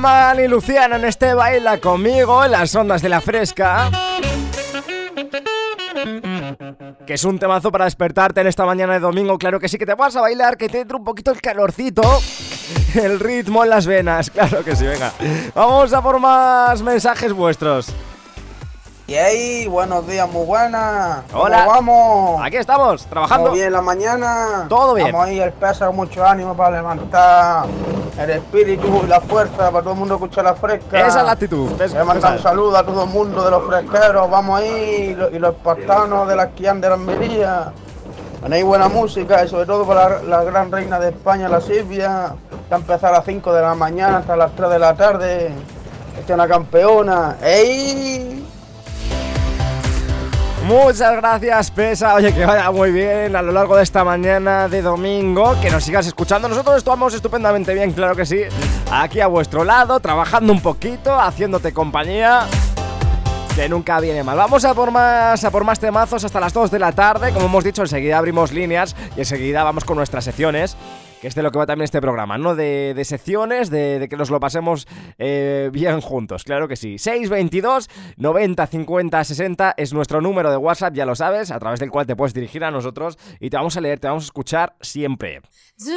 Y 0.03 0.47
Luciana 0.49 0.97
en 0.97 1.05
este 1.05 1.33
baila 1.33 1.77
conmigo 1.77 2.43
en 2.43 2.51
las 2.51 2.75
ondas 2.75 3.01
de 3.01 3.07
la 3.07 3.21
fresca. 3.21 3.89
Que 7.07 7.13
es 7.13 7.23
un 7.23 7.39
temazo 7.39 7.71
para 7.71 7.85
despertarte 7.85 8.41
en 8.41 8.47
esta 8.47 8.65
mañana 8.65 8.93
de 8.93 8.99
domingo. 8.99 9.37
Claro 9.37 9.61
que 9.61 9.69
sí, 9.69 9.77
que 9.77 9.85
te 9.85 9.93
vas 9.93 10.13
a 10.17 10.21
bailar, 10.21 10.57
que 10.57 10.67
te 10.67 10.81
entre 10.81 10.97
un 10.97 11.05
poquito 11.05 11.31
el 11.31 11.39
calorcito. 11.39 12.01
El 12.95 13.17
ritmo 13.17 13.63
en 13.63 13.69
las 13.69 13.87
venas, 13.87 14.29
claro 14.29 14.61
que 14.65 14.75
sí, 14.75 14.85
venga. 14.85 15.13
Vamos 15.55 15.93
a 15.93 16.01
por 16.01 16.19
más 16.19 16.81
mensajes 16.81 17.31
vuestros. 17.31 17.87
¿Qué 19.05 19.19
hay? 19.19 19.67
Buenos 19.67 20.07
días, 20.07 20.29
muy 20.31 20.45
buenas. 20.45 21.23
¿Cómo 21.29 21.43
Hola. 21.43 21.65
vamos? 21.65 22.41
Aquí 22.41 22.55
estamos, 22.55 23.05
trabajando. 23.05 23.47
¿Todo 23.47 23.55
bien 23.55 23.73
la 23.73 23.81
mañana? 23.81 24.65
Todo 24.69 24.93
bien. 24.93 25.11
Vamos 25.11 25.27
ahí, 25.27 25.41
el 25.41 25.51
peso, 25.51 25.91
mucho 25.91 26.25
ánimo 26.25 26.55
para 26.55 26.77
levantar 26.77 27.65
el 28.17 28.29
espíritu 28.29 29.01
y 29.03 29.07
la 29.07 29.19
fuerza 29.19 29.71
para 29.71 29.81
todo 29.81 29.91
el 29.91 29.99
mundo 29.99 30.15
escuchar 30.15 30.45
la 30.45 30.53
fresca. 30.55 31.05
Esa 31.05 31.19
es 31.19 31.25
la 31.25 31.31
actitud. 31.33 31.69
a 31.81 32.03
mandar 32.05 32.37
un 32.37 32.41
saludo 32.41 32.77
a 32.77 32.85
todo 32.85 33.03
el 33.03 33.09
mundo 33.09 33.43
de 33.43 33.51
los 33.51 33.65
fresqueros. 33.67 34.31
Vamos 34.31 34.61
ahí, 34.61 35.09
y 35.11 35.15
los, 35.15 35.33
y 35.33 35.39
los 35.39 35.53
espartanos 35.53 36.25
de 36.25 36.35
la 36.37 36.43
esquián 36.43 36.79
de 36.79 36.87
la 36.87 36.95
Almería. 36.95 37.73
Tenéis 38.41 38.63
buena 38.63 38.87
música 38.87 39.43
y 39.43 39.49
sobre 39.49 39.65
todo 39.65 39.85
para 39.85 40.21
la, 40.21 40.37
la 40.37 40.43
gran 40.45 40.71
reina 40.71 40.97
de 40.97 41.09
España, 41.09 41.49
la 41.49 41.59
Silvia, 41.59 42.35
que 42.69 42.73
ha 42.73 42.77
empezado 42.77 43.15
a 43.15 43.17
las 43.17 43.25
5 43.25 43.53
de 43.53 43.61
la 43.63 43.75
mañana 43.75 44.19
hasta 44.19 44.37
las 44.37 44.55
3 44.55 44.69
de 44.69 44.79
la 44.79 44.93
tarde. 44.93 45.47
Esta 46.17 46.33
es 46.33 46.35
una 46.35 46.47
campeona. 46.47 47.35
¡Ey! 47.43 48.42
Muchas 50.63 51.17
gracias, 51.17 51.71
Pesa. 51.71 52.15
Oye, 52.15 52.33
que 52.33 52.45
vaya 52.45 52.71
muy 52.71 52.91
bien 52.91 53.35
a 53.35 53.41
lo 53.41 53.51
largo 53.51 53.75
de 53.75 53.83
esta 53.83 54.05
mañana 54.05 54.69
de 54.69 54.81
domingo. 54.81 55.59
Que 55.61 55.69
nos 55.69 55.83
sigas 55.83 56.07
escuchando. 56.07 56.47
Nosotros 56.47 56.77
estamos 56.77 57.13
estupendamente 57.13 57.73
bien, 57.73 57.91
claro 57.91 58.15
que 58.15 58.25
sí. 58.25 58.43
Aquí 58.89 59.19
a 59.19 59.27
vuestro 59.27 59.65
lado, 59.65 59.99
trabajando 59.99 60.53
un 60.53 60.61
poquito, 60.61 61.19
haciéndote 61.19 61.73
compañía. 61.73 62.47
Que 63.55 63.67
nunca 63.67 63.99
viene 63.99 64.23
mal. 64.23 64.37
Vamos 64.37 64.63
a 64.63 64.73
por 64.73 64.89
más, 64.89 65.43
a 65.43 65.51
por 65.51 65.65
más 65.65 65.79
temazos 65.79 66.23
hasta 66.23 66.39
las 66.39 66.53
2 66.53 66.71
de 66.71 66.79
la 66.79 66.93
tarde. 66.93 67.33
Como 67.33 67.47
hemos 67.47 67.63
dicho, 67.65 67.81
enseguida 67.81 68.17
abrimos 68.17 68.53
líneas 68.53 68.95
y 69.17 69.19
enseguida 69.19 69.63
vamos 69.63 69.83
con 69.83 69.97
nuestras 69.97 70.23
secciones. 70.23 70.77
Que 71.23 71.29
es 71.29 71.35
de 71.35 71.41
lo 71.41 71.51
que 71.51 71.57
va 71.57 71.65
también 71.65 71.85
este 71.85 72.01
programa, 72.01 72.37
¿no? 72.37 72.53
De, 72.53 73.01
secciones, 73.05 73.69
de, 73.69 74.07
que 74.09 74.17
nos 74.17 74.29
lo 74.29 74.41
pasemos 74.41 74.89
eh, 75.17 75.69
bien 75.71 76.01
juntos, 76.01 76.43
claro 76.43 76.67
que 76.67 76.75
sí. 76.75 76.97
622 76.97 77.89
90 78.17 78.67
50 78.67 79.23
60 79.23 79.73
es 79.77 79.93
nuestro 79.93 80.19
número 80.19 80.51
de 80.51 80.57
WhatsApp, 80.57 80.93
ya 80.93 81.05
lo 81.05 81.15
sabes, 81.15 81.49
a 81.51 81.59
través 81.59 81.79
del 81.79 81.91
cual 81.91 82.07
te 82.07 82.17
puedes 82.17 82.33
dirigir 82.33 82.65
a 82.65 82.71
nosotros 82.71 83.17
y 83.39 83.49
te 83.49 83.55
vamos 83.55 83.77
a 83.77 83.79
leer, 83.79 84.01
te 84.01 84.09
vamos 84.09 84.25
a 84.25 84.27
escuchar 84.27 84.75
siempre. 84.81 85.39
Do 85.77 85.93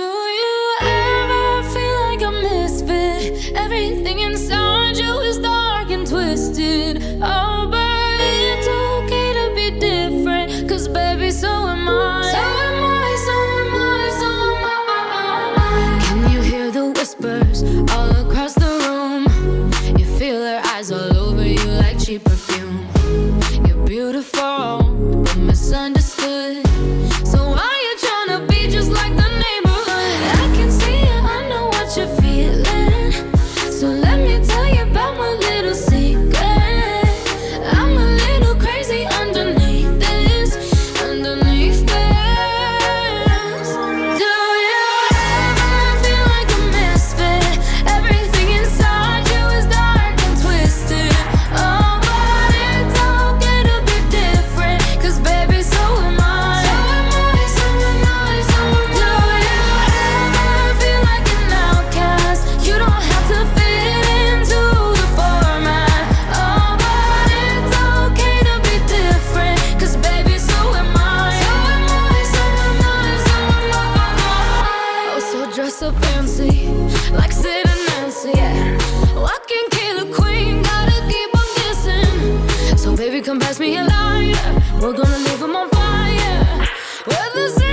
come 83.27 83.41
pass 83.41 83.59
me 83.59 83.77
a 83.77 83.83
lighter. 83.83 84.63
We're 84.81 84.93
gonna 84.93 85.19
leave 85.19 85.43
'em 85.43 85.57
on 85.57 85.69
fire. 85.71 86.69
We're 87.09 87.31
the 87.35 87.66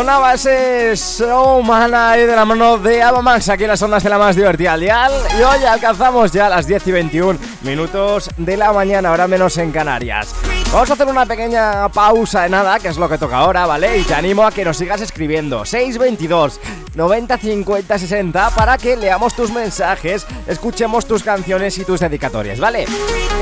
Sonaba 0.00 0.32
ese 0.32 0.94
Showman 0.96 1.94
ahí 1.94 2.24
de 2.24 2.34
la 2.34 2.46
mano 2.46 2.78
de 2.78 3.02
Avamax 3.02 3.50
aquí 3.50 3.66
las 3.66 3.82
ondas 3.82 4.02
de 4.02 4.08
la 4.08 4.16
más 4.16 4.34
divertida. 4.34 4.78
Y 4.78 5.42
hoy 5.42 5.64
alcanzamos 5.68 6.32
ya 6.32 6.48
las 6.48 6.66
10 6.66 6.86
y 6.86 6.92
21 6.92 7.38
minutos 7.60 8.30
de 8.38 8.56
la 8.56 8.72
mañana, 8.72 9.10
ahora 9.10 9.28
menos 9.28 9.58
en 9.58 9.70
Canarias. 9.70 10.34
Vamos 10.72 10.88
a 10.88 10.92
hacer 10.92 11.08
una 11.08 11.26
pequeña 11.26 11.88
pausa 11.88 12.42
de 12.42 12.48
nada, 12.48 12.78
que 12.78 12.86
es 12.86 12.96
lo 12.96 13.08
que 13.08 13.18
toca 13.18 13.38
ahora, 13.38 13.66
¿vale? 13.66 13.98
Y 13.98 14.04
te 14.04 14.14
animo 14.14 14.46
a 14.46 14.52
que 14.52 14.64
nos 14.64 14.76
sigas 14.76 15.00
escribiendo 15.00 15.64
622 15.64 16.60
90 16.94 17.38
50 17.38 17.98
60 17.98 18.50
para 18.50 18.78
que 18.78 18.96
leamos 18.96 19.34
tus 19.34 19.50
mensajes, 19.50 20.24
escuchemos 20.46 21.06
tus 21.06 21.24
canciones 21.24 21.76
y 21.78 21.84
tus 21.84 21.98
dedicatorias, 21.98 22.60
¿vale? 22.60 22.86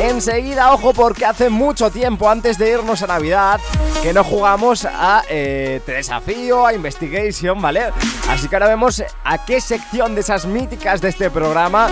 Enseguida, 0.01 0.73
ojo, 0.73 0.95
porque 0.95 1.27
hace 1.27 1.51
mucho 1.51 1.91
tiempo 1.91 2.31
antes 2.31 2.57
de 2.57 2.71
irnos 2.71 3.03
a 3.03 3.09
Navidad 3.09 3.61
que 4.03 4.15
no 4.15 4.25
jugamos 4.25 4.87
a 4.87 5.23
eh, 5.29 5.83
Te 5.85 5.93
Desafío, 5.93 6.65
a 6.65 6.73
Investigation, 6.73 7.61
¿vale? 7.61 7.93
Así 8.31 8.49
que 8.49 8.57
ahora 8.57 8.69
vemos 8.69 9.05
a 9.23 9.45
qué 9.45 9.61
sección 9.61 10.15
de 10.15 10.23
esas 10.23 10.47
míticas 10.47 11.03
de 11.03 11.11
este 11.11 11.31
programa 11.31 11.91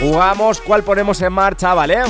jugamos, 0.00 0.60
cuál 0.60 0.84
ponemos 0.84 1.20
en 1.20 1.32
marcha, 1.32 1.74
¿vale? 1.74 2.02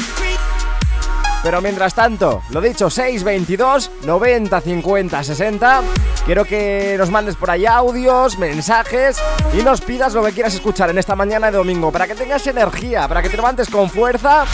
Pero 1.46 1.62
mientras 1.62 1.94
tanto, 1.94 2.42
lo 2.50 2.60
dicho, 2.60 2.90
622 2.90 3.92
90 4.04 4.60
50 4.60 5.22
60 5.22 5.82
Quiero 6.24 6.44
que 6.44 6.96
nos 6.98 7.08
mandes 7.08 7.36
por 7.36 7.52
ahí 7.52 7.64
audios, 7.64 8.36
mensajes 8.36 9.22
y 9.56 9.62
nos 9.62 9.80
pidas 9.80 10.12
lo 10.12 10.24
que 10.24 10.32
quieras 10.32 10.56
escuchar 10.56 10.90
en 10.90 10.98
esta 10.98 11.14
mañana 11.14 11.52
de 11.52 11.56
domingo 11.56 11.92
para 11.92 12.08
que 12.08 12.16
tengas 12.16 12.44
energía, 12.48 13.06
para 13.06 13.22
que 13.22 13.28
te 13.28 13.36
levantes 13.36 13.70
con 13.70 13.88
fuerza. 13.88 14.44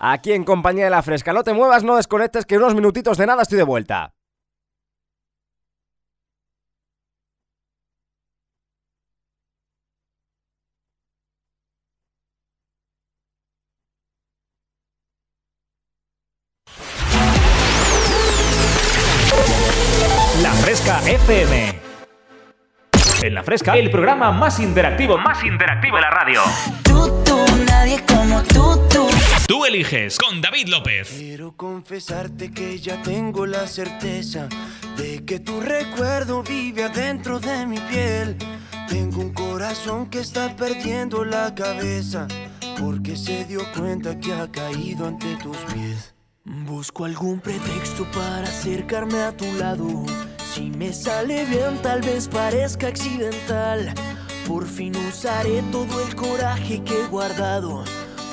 Aquí 0.00 0.32
en 0.32 0.42
compañía 0.42 0.86
de 0.86 0.90
la 0.90 1.02
fresca. 1.02 1.32
No 1.32 1.44
te 1.44 1.52
muevas, 1.52 1.84
no 1.84 1.94
desconectes, 1.94 2.44
que 2.44 2.56
unos 2.56 2.74
minutitos 2.74 3.18
de 3.18 3.26
nada 3.26 3.42
estoy 3.42 3.58
de 3.58 3.64
vuelta. 3.64 4.17
Fresca 20.68 21.00
FM. 21.00 21.80
En 23.22 23.32
La 23.32 23.42
Fresca, 23.42 23.72
el 23.78 23.90
programa 23.90 24.30
más 24.32 24.60
interactivo, 24.60 25.16
más 25.16 25.42
interactivo 25.42 25.96
de 25.96 26.02
la 26.02 26.10
radio. 26.10 26.42
Tú, 26.82 27.24
tú, 27.24 27.38
nadie 27.66 28.04
como 28.06 28.42
tú, 28.42 28.78
tú. 28.90 29.08
Tú 29.46 29.64
eliges 29.64 30.18
con 30.18 30.42
David 30.42 30.68
López. 30.68 31.08
Quiero 31.08 31.56
confesarte 31.56 32.50
que 32.50 32.78
ya 32.80 33.00
tengo 33.00 33.46
la 33.46 33.66
certeza 33.66 34.46
de 34.98 35.24
que 35.24 35.40
tu 35.40 35.58
recuerdo 35.58 36.42
vive 36.42 36.84
adentro 36.84 37.40
de 37.40 37.64
mi 37.64 37.78
piel. 37.78 38.36
Tengo 38.90 39.22
un 39.22 39.32
corazón 39.32 40.10
que 40.10 40.20
está 40.20 40.54
perdiendo 40.54 41.24
la 41.24 41.54
cabeza 41.54 42.28
porque 42.78 43.16
se 43.16 43.46
dio 43.46 43.60
cuenta 43.74 44.20
que 44.20 44.34
ha 44.34 44.52
caído 44.52 45.06
ante 45.06 45.34
tus 45.36 45.56
pies. 45.72 46.14
Busco 46.44 47.06
algún 47.06 47.40
pretexto 47.40 48.04
para 48.12 48.48
acercarme 48.48 49.22
a 49.22 49.34
tu 49.34 49.50
lado. 49.54 50.04
Si 50.58 50.72
me 50.72 50.92
sale 50.92 51.44
bien, 51.44 51.80
tal 51.82 52.00
vez 52.00 52.26
parezca 52.26 52.88
accidental. 52.88 53.94
Por 54.44 54.66
fin 54.66 54.92
usaré 55.08 55.62
todo 55.70 56.04
el 56.04 56.16
coraje 56.16 56.82
que 56.82 57.00
he 57.00 57.06
guardado 57.06 57.84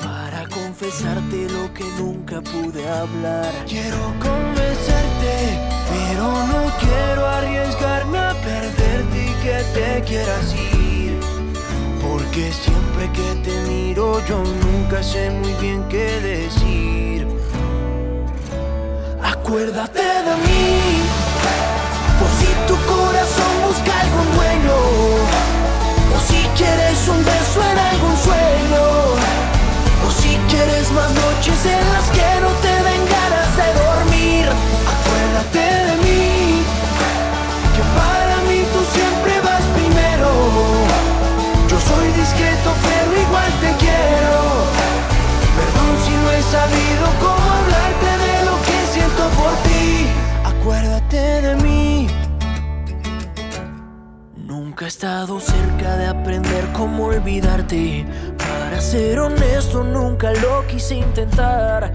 para 0.02 0.48
confesarte 0.48 1.46
lo 1.48 1.72
que 1.72 1.84
nunca 1.96 2.42
pude 2.42 2.88
hablar. 2.88 3.52
Quiero 3.68 4.12
convencerte, 4.18 5.36
pero 5.88 6.24
no 6.48 6.62
quiero 6.80 7.26
arriesgarme 7.26 8.18
a 8.18 8.34
perderte 8.42 9.18
y 9.24 9.32
que 9.44 9.62
te 9.72 10.02
quieras 10.02 10.52
ir. 10.52 11.20
Porque 12.02 12.50
siempre 12.50 13.08
que 13.12 13.48
te 13.48 13.56
miro, 13.68 14.20
yo 14.26 14.42
nunca 14.42 15.00
sé 15.00 15.30
muy 15.30 15.52
bien 15.60 15.86
qué 15.88 16.20
decir. 16.20 17.28
Acuérdate 19.22 20.02
de 20.02 20.36
mí, 20.44 21.06
tu 22.66 22.74
corazón 22.86 23.52
busca 23.66 23.92
algún 24.00 24.28
dueño, 24.36 24.76
o 26.14 26.20
si 26.28 26.40
quieres 26.56 27.08
un 27.08 27.24
beso 27.24 27.60
en 27.70 27.78
algún 27.78 28.16
sueño, 28.16 28.84
o 30.06 30.10
si 30.10 30.36
quieres 30.48 30.90
más 30.92 31.10
noches 31.10 31.66
en 31.66 31.92
las 31.92 32.10
que 32.10 32.40
no 32.40 32.50
te 32.64 32.75
olvidarte. 56.94 58.06
Para 58.38 58.80
ser 58.80 59.18
honesto, 59.18 59.82
nunca 59.82 60.32
lo 60.32 60.66
quise 60.66 60.96
intentar. 60.96 61.92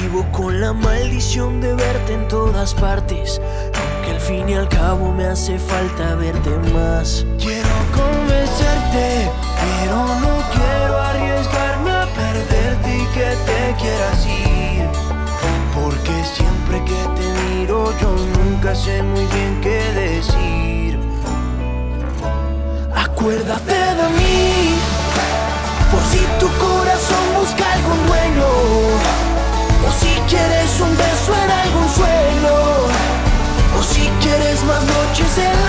Vivo 0.00 0.26
con 0.32 0.60
la 0.60 0.72
maldición 0.72 1.60
de 1.60 1.74
verte 1.74 2.14
en 2.14 2.28
todas 2.28 2.74
partes. 2.74 3.40
Aunque 3.74 4.10
al 4.10 4.20
fin 4.20 4.48
y 4.48 4.54
al 4.54 4.68
cabo 4.68 5.12
me 5.12 5.26
hace 5.26 5.58
falta 5.58 6.14
verte 6.16 6.50
más. 6.72 7.24
Quiero 7.38 7.68
convencerte, 7.92 9.30
pero 9.60 9.96
no 10.20 10.34
quiero 10.52 10.98
arriesgarme 10.98 11.90
a 11.90 12.06
perderte 12.06 12.96
y 12.96 13.06
que 13.14 13.28
te 13.46 13.76
quieras 13.80 14.26
ir. 14.26 14.88
Porque 15.74 16.24
siempre 16.34 16.82
que 16.84 17.20
te 17.20 17.54
miro, 17.54 17.92
yo 18.00 18.10
nunca 18.38 18.74
sé 18.74 19.02
muy 19.02 19.24
bien 19.26 19.60
qué 19.62 19.80
decir. 20.00 20.81
Acuérdate 23.04 23.74
de 23.74 24.08
mí, 24.16 24.76
por 25.90 26.02
si 26.10 26.20
tu 26.38 26.46
corazón 26.64 27.24
busca 27.38 27.72
algún 27.72 28.06
dueño, 28.06 28.46
o 29.86 29.92
si 30.00 30.12
quieres 30.28 30.80
un 30.80 30.96
beso 30.96 31.32
en 31.44 31.50
algún 31.50 31.88
sueño, 31.98 32.54
o 33.78 33.82
si 33.82 34.08
quieres 34.22 34.62
más 34.64 34.82
noches 34.84 35.38
en 35.38 35.61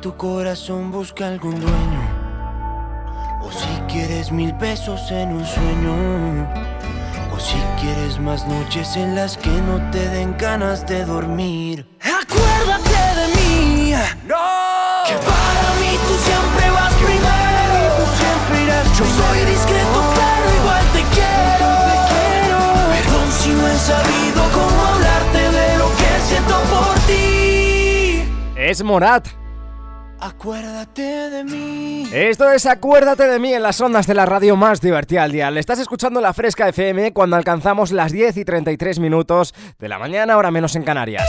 tu 0.00 0.16
corazón 0.16 0.90
busca 0.90 1.28
algún 1.28 1.60
dueño, 1.60 2.02
o 3.42 3.52
si 3.52 3.68
quieres 3.92 4.32
mil 4.32 4.54
pesos 4.56 5.10
en 5.10 5.32
un 5.32 5.44
sueño. 5.44 6.48
O 7.34 7.38
si 7.38 7.58
quieres 7.80 8.18
más 8.18 8.46
noches 8.46 8.96
en 8.96 9.14
las 9.14 9.36
que 9.36 9.50
no 9.50 9.90
te 9.90 10.08
den 10.08 10.36
ganas 10.38 10.86
de 10.86 11.04
dormir. 11.04 11.86
Acuérdate 12.00 13.00
de 13.20 13.26
mí. 13.36 13.92
No. 14.26 14.36
Que 15.06 15.14
para 15.14 15.68
mí 15.80 15.92
tú 16.06 16.14
siempre 16.28 16.70
vas 16.70 16.94
primero. 16.94 17.76
Tú 17.96 18.04
siempre 18.20 18.64
irás 18.64 18.86
Yo 18.98 19.04
soy 19.04 19.38
discreto, 19.44 19.98
pero 20.16 20.46
igual 20.60 20.84
te 20.94 21.02
quiero. 21.14 21.68
Te 21.88 21.96
quiero. 22.12 22.60
Perdón 22.94 23.32
si 23.32 23.50
no 23.50 23.68
he 23.68 23.78
sabido 23.78 24.42
cómo 24.54 24.86
hablarte 24.86 25.42
de 25.58 25.78
lo 25.78 25.88
que 25.96 26.20
siento 26.26 26.54
por 26.72 26.94
ti. 27.06 28.24
Es 28.56 28.82
Morat. 28.82 29.39
Acuérdate 30.20 31.30
de 31.30 31.44
mí. 31.44 32.08
Esto 32.12 32.50
es 32.52 32.66
Acuérdate 32.66 33.26
de 33.26 33.38
mí 33.38 33.54
en 33.54 33.62
las 33.62 33.80
ondas 33.80 34.06
de 34.06 34.14
la 34.14 34.26
radio 34.26 34.54
más 34.54 34.80
divertida 34.80 35.22
al 35.22 35.32
día. 35.32 35.50
Le 35.50 35.60
estás 35.60 35.78
escuchando 35.78 36.20
la 36.20 36.34
Fresca 36.34 36.68
FM 36.68 37.12
cuando 37.12 37.36
alcanzamos 37.36 37.90
las 37.90 38.12
10 38.12 38.36
y 38.36 38.44
33 38.44 38.98
minutos 38.98 39.54
de 39.78 39.88
la 39.88 39.98
mañana, 39.98 40.34
ahora 40.34 40.50
menos 40.50 40.76
en 40.76 40.82
Canarias. 40.82 41.24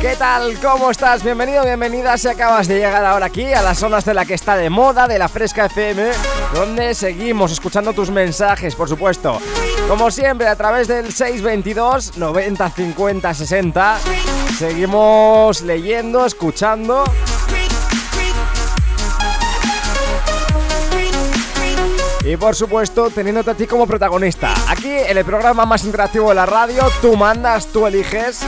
¿Qué 0.00 0.16
tal? 0.16 0.58
¿Cómo 0.60 0.90
estás? 0.90 1.22
Bienvenido, 1.22 1.62
bienvenida 1.62 2.16
si 2.16 2.26
acabas 2.26 2.66
de 2.66 2.76
llegar 2.76 3.04
ahora 3.04 3.26
aquí 3.26 3.52
a 3.52 3.60
las 3.60 3.78
zonas 3.78 4.02
de 4.06 4.14
la 4.14 4.24
que 4.24 4.32
está 4.32 4.56
de 4.56 4.70
moda, 4.70 5.06
de 5.06 5.18
la 5.18 5.28
Fresca 5.28 5.66
FM, 5.66 6.10
donde 6.54 6.94
seguimos 6.94 7.52
escuchando 7.52 7.92
tus 7.92 8.10
mensajes, 8.10 8.74
por 8.74 8.88
supuesto. 8.88 9.38
Como 9.88 10.10
siempre, 10.10 10.48
a 10.48 10.56
través 10.56 10.88
del 10.88 11.12
622 11.12 12.16
90 12.16 12.70
50 12.70 13.34
60, 13.34 13.98
seguimos 14.58 15.60
leyendo, 15.60 16.24
escuchando. 16.24 17.04
Y 22.24 22.36
por 22.38 22.56
supuesto, 22.56 23.10
teniéndote 23.10 23.50
a 23.50 23.54
ti 23.54 23.66
como 23.66 23.86
protagonista. 23.86 24.54
Aquí 24.66 24.90
en 24.90 25.18
el 25.18 25.26
programa 25.26 25.66
más 25.66 25.84
interactivo 25.84 26.30
de 26.30 26.36
la 26.36 26.46
radio, 26.46 26.84
tú 27.02 27.16
mandas, 27.16 27.66
tú 27.66 27.86
eliges 27.86 28.40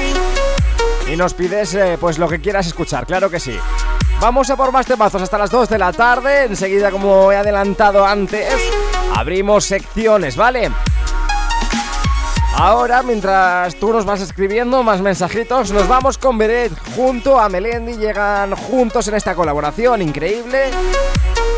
y 1.11 1.17
nos 1.17 1.35
pides 1.35 1.75
eh, 1.75 1.97
pues 2.01 2.19
lo 2.19 2.29
que 2.29 2.41
quieras 2.41 2.67
escuchar, 2.67 3.07
claro 3.07 3.31
que 3.31 3.41
sí. 3.41 3.57
Vamos 4.21 4.51
a 4.51 4.57
por 4.57 4.71
más 4.71 4.87
temazos 4.87 5.21
hasta 5.21 5.37
las 5.37 5.51
2 5.51 5.69
de 5.69 5.79
la 5.79 5.93
tarde. 5.93 6.45
Enseguida, 6.45 6.91
como 6.91 7.33
he 7.33 7.37
adelantado 7.37 8.07
antes, 8.07 8.55
abrimos 9.15 9.65
secciones, 9.65 10.37
¿vale? 10.37 10.71
Ahora, 12.55 13.03
mientras 13.03 13.75
tú 13.77 13.93
nos 13.93 14.05
vas 14.05 14.21
escribiendo 14.21 14.83
más 14.85 15.01
mensajitos, 15.01 15.73
nos 15.73 15.89
vamos 15.89 16.19
con 16.19 16.39
Beret 16.39 16.73
junto 16.95 17.41
a 17.41 17.49
Melendi. 17.49 17.97
Llegan 17.97 18.55
juntos 18.55 19.09
en 19.09 19.15
esta 19.15 19.35
colaboración 19.35 20.03
increíble. 20.03 20.71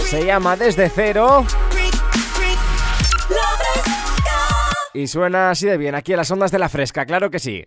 Se 0.08 0.24
llama 0.24 0.56
Desde 0.56 0.88
Cero. 0.88 1.44
Y 4.94 5.08
suena 5.08 5.50
así 5.50 5.66
de 5.66 5.76
bien 5.76 5.96
aquí 5.96 6.12
en 6.12 6.18
las 6.18 6.30
ondas 6.30 6.52
de 6.52 6.58
la 6.60 6.68
fresca, 6.68 7.04
claro 7.04 7.28
que 7.28 7.40
sí. 7.40 7.66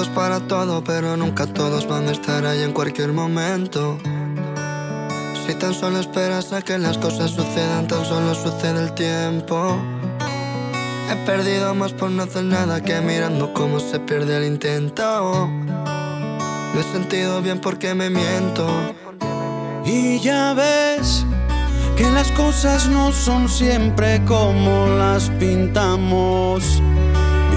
Momentos 0.00 0.08
para 0.08 0.40
todo, 0.40 0.82
pero 0.82 1.16
nunca 1.16 1.46
todos 1.46 1.86
van 1.86 2.08
a 2.08 2.12
estar 2.12 2.46
ahí 2.46 2.62
en 2.62 2.72
cualquier 2.72 3.12
momento. 3.12 3.98
Si 5.46 5.54
tan 5.54 5.74
solo 5.74 5.98
esperas 5.98 6.52
a 6.52 6.62
que 6.62 6.78
las 6.78 6.96
cosas 6.96 7.32
sucedan, 7.32 7.86
tan 7.86 8.04
solo 8.04 8.34
sucede 8.34 8.84
el 8.84 8.94
tiempo. 8.94 9.76
He 11.10 11.26
perdido 11.26 11.74
más 11.74 11.92
por 11.92 12.10
no 12.10 12.22
hacer 12.22 12.44
nada 12.44 12.80
que 12.80 13.00
mirando 13.00 13.52
cómo 13.52 13.80
se 13.80 13.98
pierde 14.00 14.36
el 14.36 14.44
intento. 14.44 15.48
Me 16.74 16.80
he 16.80 16.92
sentido 16.92 17.42
bien 17.42 17.60
porque 17.60 17.94
me 17.94 18.08
miento. 18.10 18.66
Y 19.84 20.20
ya 20.20 20.54
ves 20.54 21.26
que 21.96 22.04
las 22.10 22.30
cosas 22.32 22.88
no 22.88 23.12
son 23.12 23.48
siempre 23.48 24.24
como 24.24 24.86
las 24.86 25.28
pintamos. 25.30 26.80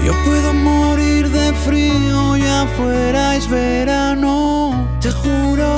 Yo 0.04 0.12
puedo 0.24 0.52
morir 0.52 1.30
de 1.30 1.54
frío 1.54 2.36
y 2.36 2.42
afuera 2.42 3.36
es 3.36 3.48
verano. 3.48 4.98
Te 5.00 5.10
juro, 5.10 5.76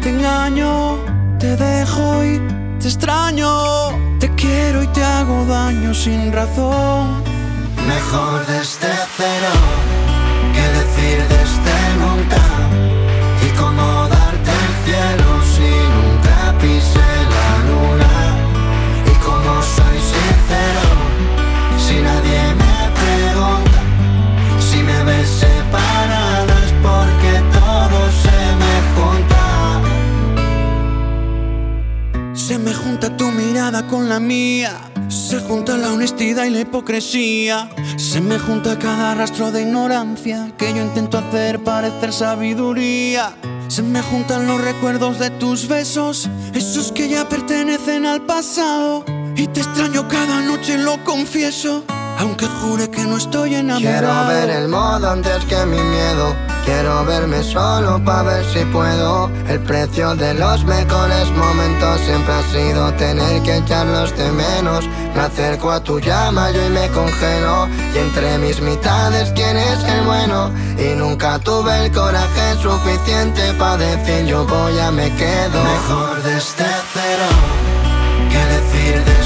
te 0.00 0.10
engaño, 0.10 0.98
te 1.40 1.56
dejo 1.56 2.24
y 2.24 2.40
te 2.80 2.86
extraño. 2.86 3.50
Te 4.20 4.28
quiero 4.36 4.82
y 4.84 4.86
te 4.88 5.02
hago 5.02 5.44
daño 5.46 5.92
sin 5.92 6.32
razón. 6.32 7.22
Mejor 7.86 8.46
desde 8.46 8.90
cero 9.16 9.52
que 10.54 10.64
decir 10.78 11.18
desde 11.28 11.96
nunca. 11.98 12.07
Con 33.86 34.08
la 34.08 34.18
mía. 34.18 34.72
Se 35.08 35.40
junta 35.40 35.76
la 35.76 35.92
honestidad 35.92 36.44
y 36.44 36.50
la 36.50 36.60
hipocresía. 36.60 37.68
Se 37.96 38.20
me 38.20 38.38
junta 38.38 38.78
cada 38.78 39.14
rastro 39.14 39.52
de 39.52 39.62
ignorancia 39.62 40.50
que 40.56 40.72
yo 40.72 40.82
intento 40.82 41.18
hacer 41.18 41.62
parecer 41.62 42.12
sabiduría. 42.14 43.34
Se 43.68 43.82
me 43.82 44.00
juntan 44.00 44.46
los 44.46 44.58
recuerdos 44.62 45.18
de 45.18 45.28
tus 45.30 45.68
besos, 45.68 46.30
esos 46.54 46.92
que 46.92 47.10
ya 47.10 47.28
pertenecen 47.28 48.06
al 48.06 48.22
pasado. 48.22 49.04
Y 49.36 49.46
te 49.48 49.60
extraño 49.60 50.08
cada 50.08 50.40
noche, 50.40 50.78
lo 50.78 51.04
confieso, 51.04 51.84
aunque 52.18 52.46
jure 52.46 52.90
que 52.90 53.04
no 53.04 53.16
estoy 53.16 53.54
enamorado. 53.54 53.78
Quiero 53.80 54.26
ver 54.26 54.50
el 54.50 54.68
modo 54.68 55.10
antes 55.10 55.44
que 55.44 55.64
mi 55.66 55.80
miedo. 55.80 56.34
Quiero 56.64 57.04
verme 57.04 57.42
solo 57.42 58.02
para 58.04 58.24
ver 58.24 58.44
si 58.44 58.64
puedo. 58.66 59.30
El 59.48 59.60
precio 59.60 60.14
de 60.16 60.34
los 60.34 60.64
mejores 60.64 61.30
momentos 61.30 62.00
siempre 62.00 62.34
ha 62.34 62.42
sido 62.52 62.92
tener 62.94 63.42
que 63.42 63.56
echarlos 63.56 64.14
de 64.18 64.30
menos. 64.32 64.84
Me 65.14 65.22
acerco 65.22 65.70
a 65.70 65.82
tu 65.82 66.00
llama 66.00 66.50
yo 66.50 66.66
y 66.66 66.70
me 66.70 66.88
congelo. 66.88 67.68
Y 67.94 67.98
entre 67.98 68.36
mis 68.38 68.60
mitades 68.60 69.32
quién 69.34 69.56
es 69.56 69.82
el 69.84 70.04
bueno. 70.04 70.50
Y 70.76 70.94
nunca 70.96 71.38
tuve 71.38 71.86
el 71.86 71.92
coraje 71.92 72.54
suficiente 72.60 73.54
para 73.58 73.76
decir 73.78 74.26
yo 74.26 74.44
voy 74.44 74.78
a 74.78 74.90
me 74.90 75.08
quedo. 75.14 75.62
Mejor 75.64 76.22
desde 76.22 76.66
cero 76.92 77.28
que 78.28 78.38
decir 78.38 79.04
desde 79.04 79.17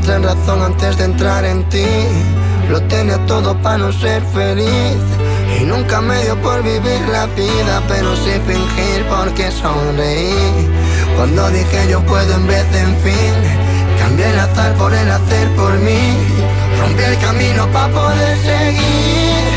no 0.00 0.14
entré 0.14 0.14
en 0.16 0.22
razón 0.22 0.62
antes 0.62 0.96
de 0.96 1.04
entrar 1.04 1.44
en 1.44 1.68
ti. 1.68 1.86
Lo 2.70 2.80
tenía 2.82 3.18
todo 3.26 3.54
para 3.60 3.78
no 3.78 3.92
ser 3.92 4.22
feliz. 4.32 4.96
Y 5.60 5.64
nunca 5.64 6.00
me 6.00 6.22
dio 6.22 6.40
por 6.40 6.62
vivir 6.62 7.00
la 7.12 7.26
vida, 7.26 7.82
pero 7.86 8.16
sí 8.16 8.30
fingir 8.46 9.04
porque 9.10 9.50
sonreí. 9.50 10.68
Cuando 11.16 11.50
dije 11.50 11.88
yo 11.90 12.00
puedo 12.00 12.34
en 12.34 12.46
vez 12.46 12.72
de 12.72 12.80
en 12.80 12.96
fin, 12.98 13.34
cambié 13.98 14.30
el 14.30 14.38
azar 14.38 14.72
por 14.74 14.94
el 14.94 15.10
hacer 15.10 15.48
por 15.54 15.72
mí. 15.80 16.16
Rompí 16.80 17.02
el 17.02 17.18
camino 17.18 17.66
para 17.72 17.92
poder 17.92 18.38
seguir. 18.38 19.49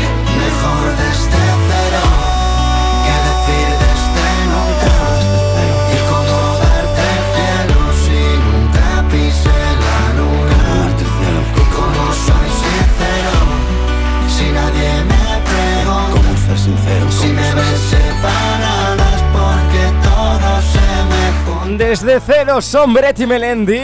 Desde 21.78 22.20
cero, 22.20 22.60
Sombretti 22.60 23.26
Melendi. 23.26 23.80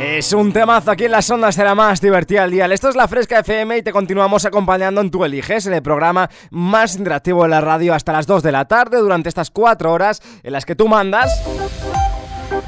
Es 0.00 0.32
un 0.32 0.52
temazo 0.52 0.92
aquí 0.92 1.06
en 1.06 1.10
las 1.10 1.28
ondas 1.28 1.56
la 1.56 1.74
más 1.74 2.00
divertida 2.00 2.44
al 2.44 2.52
día. 2.52 2.66
Esto 2.66 2.88
es 2.88 2.94
la 2.94 3.08
Fresca 3.08 3.40
FM 3.40 3.78
y 3.78 3.82
te 3.82 3.90
continuamos 3.90 4.44
acompañando 4.44 5.00
en 5.00 5.10
Tu 5.10 5.24
Eliges, 5.24 5.66
en 5.66 5.72
el 5.72 5.82
programa 5.82 6.30
más 6.50 6.94
interactivo 6.96 7.42
de 7.42 7.48
la 7.48 7.60
radio 7.60 7.94
hasta 7.94 8.12
las 8.12 8.26
2 8.26 8.44
de 8.44 8.52
la 8.52 8.66
tarde 8.66 8.98
durante 8.98 9.28
estas 9.28 9.50
4 9.50 9.92
horas 9.92 10.22
en 10.44 10.52
las 10.52 10.64
que 10.64 10.76
tú 10.76 10.86
mandas 10.86 11.42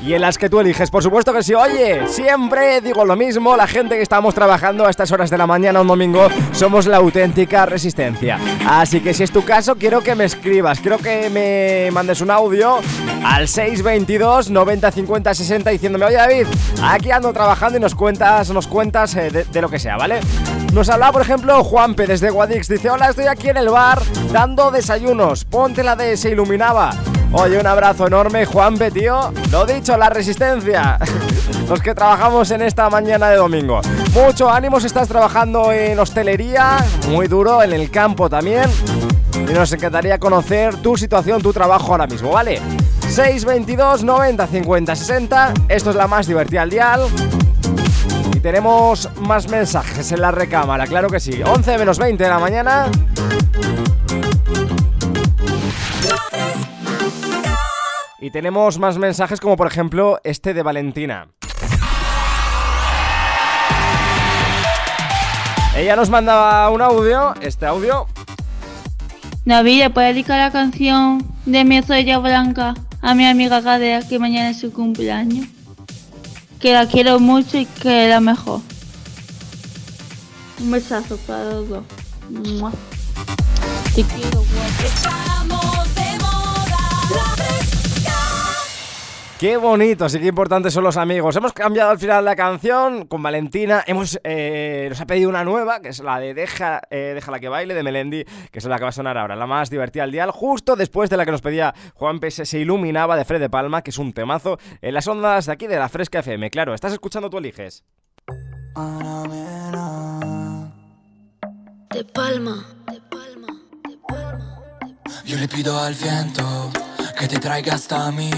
y 0.00 0.14
en 0.14 0.20
las 0.20 0.38
que 0.38 0.48
tú 0.48 0.60
eliges. 0.60 0.90
Por 0.90 1.02
supuesto 1.02 1.32
que 1.32 1.42
sí. 1.42 1.54
Oye, 1.54 2.06
siempre 2.08 2.80
digo 2.80 3.04
lo 3.04 3.16
mismo. 3.16 3.56
La 3.56 3.66
gente 3.66 3.96
que 3.96 4.02
estamos 4.02 4.34
trabajando 4.34 4.86
a 4.86 4.90
estas 4.90 5.10
horas 5.12 5.30
de 5.30 5.38
la 5.38 5.46
mañana 5.46 5.80
un 5.80 5.88
domingo 5.88 6.28
somos 6.52 6.86
la 6.86 6.98
auténtica 6.98 7.66
resistencia. 7.66 8.38
Así 8.66 9.00
que 9.00 9.14
si 9.14 9.24
es 9.24 9.32
tu 9.32 9.44
caso, 9.44 9.76
quiero 9.76 10.00
que 10.00 10.14
me 10.14 10.24
escribas. 10.24 10.80
Quiero 10.80 10.98
que 10.98 11.30
me 11.30 11.90
mandes 11.90 12.20
un 12.20 12.30
audio 12.30 12.78
al 13.24 13.48
622 13.48 14.50
90 14.50 14.90
50 14.90 15.34
60 15.34 15.70
diciéndome, 15.70 16.06
oye 16.06 16.16
David, 16.16 16.46
aquí 16.82 17.10
ando 17.10 17.32
trabajando 17.32 17.78
y 17.78 17.80
nos 17.80 17.94
cuentas, 17.94 18.50
nos 18.50 18.66
cuentas 18.66 19.14
eh, 19.16 19.46
de, 19.50 19.60
lo 19.60 19.68
que 19.68 19.78
sea, 19.78 19.96
¿vale? 19.96 20.20
Nos 20.72 20.88
habla, 20.88 21.12
por 21.12 21.22
ejemplo, 21.22 21.64
Juanpe 21.64 22.06
desde 22.06 22.30
Guadix. 22.30 22.68
Dice, 22.68 22.90
hola, 22.90 23.08
estoy 23.08 23.26
aquí 23.26 23.48
en 23.48 23.56
el 23.56 23.68
bar 23.68 24.00
dando 24.32 24.70
desayunos. 24.70 25.44
Ponte 25.44 25.82
la 25.82 25.96
de 25.96 26.16
Se 26.16 26.30
Iluminaba. 26.30 26.90
Oye, 27.32 27.58
un 27.58 27.66
abrazo 27.66 28.06
enorme, 28.06 28.46
Juanpe, 28.46 28.90
tío. 28.90 29.32
Lo 29.50 29.66
dicho, 29.66 29.96
la 29.98 30.08
resistencia. 30.08 30.98
Los 31.68 31.82
que 31.82 31.94
trabajamos 31.94 32.50
en 32.50 32.62
esta 32.62 32.88
mañana 32.88 33.28
de 33.28 33.36
domingo. 33.36 33.80
Mucho 34.14 34.50
ánimo 34.50 34.80
si 34.80 34.86
estás 34.86 35.08
trabajando 35.08 35.70
en 35.70 35.98
hostelería, 35.98 36.78
muy 37.08 37.28
duro, 37.28 37.62
en 37.62 37.74
el 37.74 37.90
campo 37.90 38.30
también. 38.30 38.64
Y 39.34 39.52
nos 39.52 39.70
encantaría 39.72 40.18
conocer 40.18 40.76
tu 40.76 40.96
situación, 40.96 41.42
tu 41.42 41.52
trabajo 41.52 41.92
ahora 41.92 42.06
mismo, 42.06 42.30
¿vale? 42.30 42.62
622 43.10 44.04
90 44.04 44.46
50 44.46 44.96
60. 44.96 45.54
Esto 45.68 45.90
es 45.90 45.96
la 45.96 46.06
más 46.06 46.26
divertida 46.26 46.62
al 46.62 46.70
dial. 46.70 47.02
Y 48.34 48.40
tenemos 48.40 49.08
más 49.20 49.48
mensajes 49.50 50.10
en 50.12 50.22
la 50.22 50.30
recámara, 50.30 50.86
claro 50.86 51.08
que 51.08 51.20
sí. 51.20 51.42
11 51.42 51.76
menos 51.76 51.98
20 51.98 52.24
de 52.24 52.30
la 52.30 52.38
mañana. 52.38 52.86
Y 58.28 58.30
tenemos 58.30 58.78
más 58.78 58.98
mensajes 58.98 59.40
como 59.40 59.56
por 59.56 59.68
ejemplo 59.68 60.20
este 60.22 60.52
de 60.52 60.62
Valentina. 60.62 61.28
Ella 65.74 65.96
nos 65.96 66.10
mandaba 66.10 66.68
un 66.68 66.82
audio, 66.82 67.32
este 67.40 67.64
audio. 67.64 68.06
David, 69.46 69.78
¿le 69.78 69.88
puedes 69.88 70.14
dedicar 70.14 70.38
la 70.38 70.50
canción 70.50 71.26
de 71.46 71.64
mi 71.64 71.78
estrella 71.78 72.18
blanca 72.18 72.74
a 73.00 73.14
mi 73.14 73.24
amiga 73.24 73.62
Gadea 73.62 74.06
que 74.06 74.18
mañana 74.18 74.50
es 74.50 74.60
su 74.60 74.74
cumpleaños? 74.74 75.46
Que 76.60 76.74
la 76.74 76.84
quiero 76.84 77.20
mucho 77.20 77.56
y 77.56 77.64
que 77.64 78.08
la 78.08 78.20
mejor. 78.20 78.60
Un 80.60 80.70
besazo 80.70 81.16
para 81.26 81.44
los 81.44 81.68
dos. 81.70 81.84
Te 83.94 84.04
quiero, 84.04 84.42
guapa. 84.42 85.57
Qué 89.38 89.56
bonito, 89.56 90.04
así 90.04 90.18
que 90.18 90.26
importantes 90.26 90.74
son 90.74 90.82
los 90.82 90.96
amigos. 90.96 91.36
Hemos 91.36 91.52
cambiado 91.52 91.92
al 91.92 91.98
final 92.00 92.24
la 92.24 92.34
canción 92.34 93.06
con 93.06 93.22
Valentina. 93.22 93.84
Hemos, 93.86 94.18
eh, 94.24 94.86
nos 94.88 95.00
ha 95.00 95.06
pedido 95.06 95.28
una 95.28 95.44
nueva, 95.44 95.80
que 95.80 95.90
es 95.90 96.00
la 96.00 96.18
de 96.18 96.34
Deja, 96.34 96.82
eh, 96.90 97.12
Déjala 97.14 97.38
que 97.38 97.48
baile 97.48 97.74
de 97.74 97.84
Melendi, 97.84 98.24
que 98.50 98.58
es 98.58 98.64
la 98.64 98.78
que 98.78 98.82
va 98.82 98.88
a 98.88 98.92
sonar 98.92 99.16
ahora, 99.16 99.36
la 99.36 99.46
más 99.46 99.70
divertida 99.70 100.02
al 100.02 100.10
dial, 100.10 100.32
justo 100.32 100.74
después 100.74 101.08
de 101.08 101.16
la 101.16 101.24
que 101.24 101.30
nos 101.30 101.40
pedía 101.40 101.72
Juan 101.94 102.18
P. 102.18 102.32
Se 102.32 102.58
iluminaba 102.58 103.16
de 103.16 103.24
Fred 103.24 103.38
de 103.38 103.48
Palma, 103.48 103.82
que 103.82 103.90
es 103.90 103.98
un 103.98 104.12
temazo, 104.12 104.58
en 104.82 104.92
las 104.92 105.06
ondas 105.06 105.46
de 105.46 105.52
aquí 105.52 105.68
de 105.68 105.78
la 105.78 105.88
Fresca 105.88 106.18
FM. 106.18 106.50
Claro, 106.50 106.74
estás 106.74 106.92
escuchando, 106.92 107.30
tú 107.30 107.38
eliges. 107.38 107.84
De 111.94 112.04
palma. 112.12 112.66
Yo 115.24 115.36
le 115.36 115.46
pido 115.46 115.78
al 115.78 115.94
viento 115.94 116.72
que 117.16 117.28
te 117.28 117.38
traiga 117.38 117.74
hasta 117.74 118.10
mí. 118.10 118.30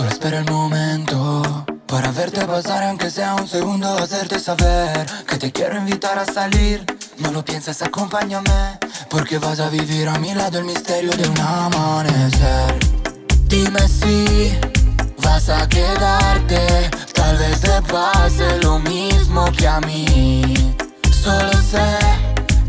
Solo 0.00 0.12
espera 0.12 0.38
el 0.38 0.50
momento 0.50 1.66
para 1.86 2.10
verte 2.10 2.46
pasar, 2.46 2.84
aunque 2.84 3.10
sea 3.10 3.34
un 3.34 3.46
segundo, 3.46 3.86
hacerte 3.98 4.40
saber 4.40 5.06
que 5.28 5.36
te 5.36 5.52
quiero 5.52 5.76
invitar 5.76 6.18
a 6.18 6.24
salir. 6.24 6.86
No 7.18 7.30
lo 7.32 7.44
pienses, 7.44 7.82
acompáñame, 7.82 8.78
porque 9.10 9.36
vas 9.36 9.60
a 9.60 9.68
vivir 9.68 10.08
a 10.08 10.18
mi 10.18 10.32
lado 10.32 10.58
el 10.58 10.64
misterio 10.64 11.10
de 11.10 11.28
un 11.28 11.38
amanecer. 11.38 12.78
Dime 13.44 13.86
si 13.88 14.58
vas 15.22 15.50
a 15.50 15.68
quedarte, 15.68 16.90
tal 17.12 17.36
vez 17.36 17.60
te 17.60 17.82
pase 17.82 18.56
lo 18.62 18.78
mismo 18.78 19.52
que 19.52 19.68
a 19.68 19.80
mí. 19.80 20.72
Solo 21.12 21.52
sé 21.70 21.98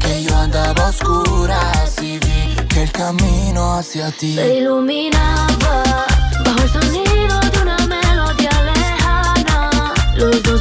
que 0.02 0.22
yo 0.22 0.36
andaba 0.36 0.88
a 0.88 0.90
oscuras 0.90 1.96
y 2.02 2.20
vi 2.20 2.56
que 2.68 2.84
el 2.84 2.92
camino 2.92 3.76
hacia 3.76 4.12
ti. 4.12 4.36
Se 4.36 4.58
iluminaba 4.58 6.06
bajo 6.44 6.62
el 6.62 6.70
sonido 6.70 7.11
Los 10.22 10.44
dos 10.44 10.61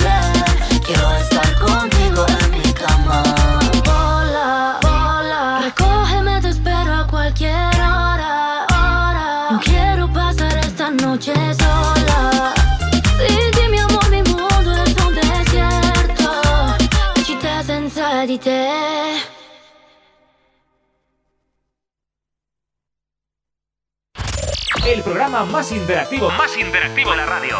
interactivo, 25.71 26.29
más 26.31 26.57
interactivo 26.57 27.15
la 27.15 27.25
radio. 27.25 27.57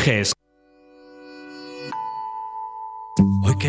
Eliges. 0.00 0.39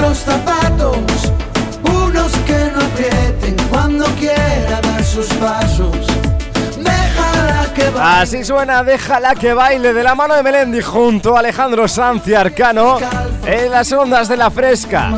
otros 0.00 0.18
zapatos, 0.18 0.96
unos 1.84 2.32
que 2.46 2.72
no 2.74 2.80
aprieten 2.86 3.56
cuando 3.68 4.06
quiera 4.16 4.80
dar 4.82 5.04
sus 5.04 5.26
pasos. 5.34 5.94
Déjala 6.78 7.66
que 7.74 7.82
baile. 7.90 8.00
Así 8.00 8.44
suena, 8.44 8.82
déjala 8.82 9.34
que 9.34 9.52
baile 9.52 9.92
de 9.92 10.02
la 10.02 10.14
mano 10.14 10.34
de 10.34 10.42
Melendi 10.42 10.80
junto 10.80 11.36
a 11.36 11.40
Alejandro 11.40 11.86
Sanz 11.86 12.26
y 12.28 12.34
Arcano 12.34 12.98
en 13.44 13.70
las 13.70 13.92
ondas 13.92 14.28
de 14.28 14.38
la 14.38 14.50
fresca. 14.50 15.12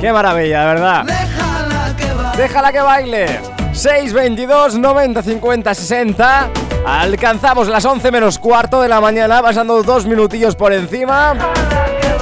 Qué 0.00 0.12
maravilla, 0.12 0.66
¿verdad? 0.66 1.04
Déjala 2.36 2.72
que 2.72 2.80
baile. 2.80 3.40
622 3.72 4.78
90 4.78 5.22
50 5.22 5.74
60. 5.74 6.50
Alcanzamos 6.86 7.66
las 7.66 7.84
11 7.84 8.12
menos 8.12 8.38
cuarto 8.38 8.82
de 8.82 8.88
la 8.88 9.00
mañana, 9.00 9.42
pasando 9.42 9.82
dos 9.82 10.06
minutillos 10.06 10.54
por 10.54 10.72
encima. 10.72 11.34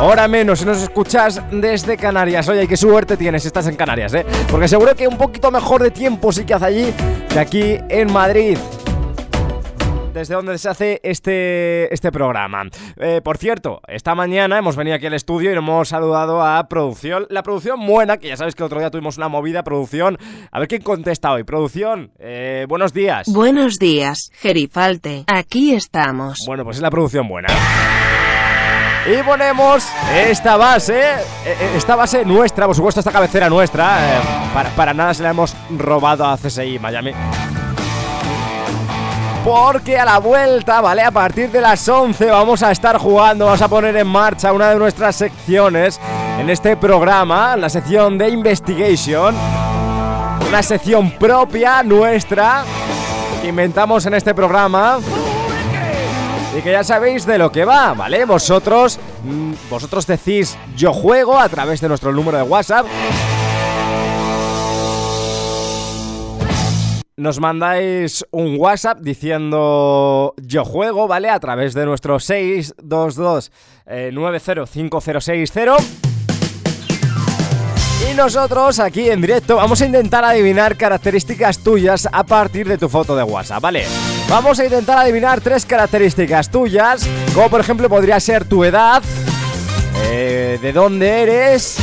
Hora 0.03 0.27
menos 0.29 0.61
si 0.61 0.65
nos 0.65 0.83
escuchas 0.83 1.43
desde 1.51 1.99
Canarias. 1.99 2.49
Oye, 2.49 2.67
qué 2.67 2.77
suerte 2.77 3.19
tienes 3.19 3.43
si 3.43 3.49
estás 3.49 3.67
en 3.67 3.77
Canarias, 3.77 4.15
¿eh? 4.15 4.25
Porque 4.51 4.67
seguro 4.67 4.95
que 4.97 5.07
un 5.07 5.19
poquito 5.19 5.51
mejor 5.51 5.83
de 5.83 5.91
tiempo 5.91 6.33
sí 6.33 6.45
que 6.47 6.55
hace 6.55 6.65
allí 6.65 6.95
que 7.29 7.39
aquí 7.39 7.79
en 7.91 8.11
Madrid 8.11 8.57
desde 10.15 10.35
donde 10.35 10.59
se 10.59 10.69
hace 10.69 11.01
este, 11.03 11.93
este 11.93 12.11
programa. 12.11 12.65
Eh, 12.97 13.21
por 13.23 13.37
cierto, 13.37 13.81
esta 13.87 14.15
mañana 14.15 14.59
hemos 14.59 14.75
venido 14.75 14.97
aquí 14.97 15.07
al 15.07 15.15
estudio 15.15 15.53
y 15.53 15.57
hemos 15.57 15.89
saludado 15.89 16.43
a 16.43 16.67
producción. 16.67 17.27
La 17.29 17.43
producción 17.43 17.87
buena, 17.87 18.17
que 18.17 18.29
ya 18.29 18.37
sabes 18.37 18.55
que 18.55 18.63
el 18.63 18.67
otro 18.67 18.81
día 18.81 18.91
tuvimos 18.91 19.19
una 19.19 19.29
movida 19.29 19.63
producción. 19.63 20.19
A 20.51 20.59
ver 20.59 20.67
quién 20.67 20.83
contesta 20.83 21.31
hoy. 21.31 21.45
Producción, 21.45 22.11
eh, 22.19 22.67
buenos 22.69 22.93
días. 22.93 23.29
Buenos 23.33 23.79
días, 23.79 24.31
Gerifalte. 24.33 25.25
Aquí 25.27 25.75
estamos. 25.75 26.41
Bueno, 26.47 26.65
pues 26.65 26.79
es 26.79 26.83
la 26.83 26.91
producción 26.91 27.29
buena. 27.29 27.49
Y 29.07 29.23
ponemos 29.23 29.89
esta 30.15 30.57
base, 30.57 31.01
eh, 31.01 31.17
eh, 31.47 31.73
esta 31.77 31.97
base 31.97 32.25
nuestra, 32.25 32.67
por 32.67 32.77
supuesto 32.77 33.01
esta 33.01 33.11
cabecera 33.11 33.49
nuestra, 33.49 33.99
eh, 33.99 34.21
para, 34.53 34.71
para 34.71 34.95
nada 34.95 35.15
se 35.15 35.23
la 35.23 35.31
hemos 35.31 35.57
robado 35.71 36.27
a 36.27 36.37
CSI 36.37 36.79
Miami. 36.79 37.13
Porque 39.43 39.99
a 39.99 40.05
la 40.05 40.19
vuelta, 40.19 40.83
¿vale? 40.83 41.03
A 41.03 41.11
partir 41.11 41.51
de 41.51 41.63
las 41.63 41.89
11 41.89 42.27
vamos 42.27 42.63
a 42.63 42.71
estar 42.71 42.99
jugando, 42.99 43.47
vamos 43.47 43.63
a 43.63 43.69
poner 43.69 43.97
en 43.97 44.07
marcha 44.07 44.53
una 44.53 44.69
de 44.69 44.77
nuestras 44.77 45.17
secciones 45.17 45.99
en 46.39 46.51
este 46.51 46.77
programa, 46.77 47.57
la 47.57 47.71
sección 47.71 48.19
de 48.19 48.29
Investigation. 48.29 49.35
Una 50.47 50.63
sección 50.63 51.13
propia 51.13 51.83
nuestra 51.83 52.65
inventamos 53.45 54.05
en 54.05 54.15
este 54.15 54.35
programa. 54.35 54.99
Y 56.57 56.63
que 56.63 56.73
ya 56.73 56.83
sabéis 56.83 57.27
de 57.27 57.39
lo 57.39 57.53
que 57.53 57.65
va, 57.65 57.95
¿vale? 57.95 58.25
Vosotros, 58.25 58.99
mm, 59.23 59.53
vosotros 59.71 60.05
decís 60.07 60.59
yo 60.77 60.93
juego 60.93 61.39
a 61.39 61.49
través 61.49 61.81
de 61.81 61.89
nuestro 61.89 62.13
número 62.13 62.39
de 62.39 62.43
WhatsApp. 62.43 62.87
Nos 67.17 67.39
mandáis 67.39 68.27
un 68.33 68.57
WhatsApp 68.59 68.99
diciendo 69.01 70.35
yo 70.43 70.65
juego, 70.65 71.07
¿vale? 71.07 71.29
A 71.31 71.39
través 71.39 71.75
de 71.75 71.87
nuestro 71.87 72.19
622 72.19 73.53
eh, 73.87 74.11
905060. 74.13 76.10
Y 78.09 78.15
nosotros 78.15 78.79
aquí 78.79 79.11
en 79.11 79.21
directo 79.21 79.57
vamos 79.57 79.81
a 79.83 79.87
intentar 79.87 80.25
adivinar 80.25 80.77
características 80.77 81.59
tuyas 81.59 82.09
a 82.11 82.25
partir 82.25 82.67
de 82.67 82.79
tu 82.79 82.89
foto 82.89 83.15
de 83.15 83.23
WhatsApp, 83.23 83.63
¿vale? 83.63 83.85
Vamos 84.29 84.59
a 84.59 84.65
intentar 84.65 84.99
adivinar 84.99 85.41
tres 85.41 85.67
características 85.67 86.51
tuyas, 86.51 87.07
como 87.35 87.51
por 87.51 87.61
ejemplo 87.61 87.89
podría 87.89 88.19
ser 88.19 88.45
tu 88.45 88.65
edad, 88.65 89.03
eh, 90.05 90.59
de 90.63 90.73
dónde 90.73 91.23
eres, 91.23 91.77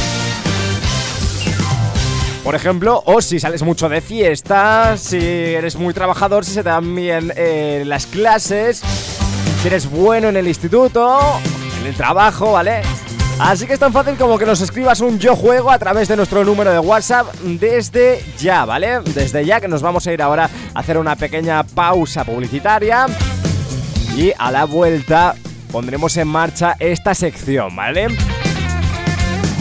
por 2.43 2.55
ejemplo, 2.55 3.03
o 3.05 3.21
si 3.21 3.39
sales 3.39 3.61
mucho 3.61 3.89
de 3.89 4.01
fiesta, 4.01 4.97
si 4.97 5.17
eres 5.17 5.75
muy 5.75 5.93
trabajador, 5.93 6.45
si 6.45 6.53
se 6.53 6.63
te 6.63 6.69
dan 6.69 6.95
bien 6.95 7.33
eh, 7.35 7.83
las 7.85 8.07
clases, 8.07 8.81
si 9.61 9.67
eres 9.67 9.89
bueno 9.89 10.29
en 10.29 10.37
el 10.37 10.47
instituto, 10.47 11.19
en 11.81 11.87
el 11.87 11.95
trabajo, 11.95 12.53
¿vale? 12.53 12.81
Así 13.39 13.67
que 13.67 13.73
es 13.73 13.79
tan 13.79 13.93
fácil 13.93 14.15
como 14.17 14.37
que 14.39 14.45
nos 14.47 14.61
escribas 14.61 14.99
un 14.99 15.19
yo 15.19 15.35
juego 15.35 15.69
a 15.69 15.77
través 15.77 16.07
de 16.07 16.15
nuestro 16.15 16.43
número 16.43 16.71
de 16.71 16.79
WhatsApp 16.79 17.27
desde 17.43 18.23
ya, 18.39 18.65
¿vale? 18.65 19.01
Desde 19.01 19.45
ya 19.45 19.61
que 19.61 19.67
nos 19.67 19.83
vamos 19.83 20.07
a 20.07 20.13
ir 20.13 20.23
ahora 20.23 20.49
a 20.73 20.79
hacer 20.79 20.97
una 20.97 21.15
pequeña 21.15 21.63
pausa 21.63 22.23
publicitaria 22.23 23.05
y 24.17 24.33
a 24.37 24.51
la 24.51 24.65
vuelta 24.65 25.35
pondremos 25.71 26.17
en 26.17 26.27
marcha 26.27 26.75
esta 26.79 27.13
sección, 27.13 27.75
¿vale? 27.75 28.07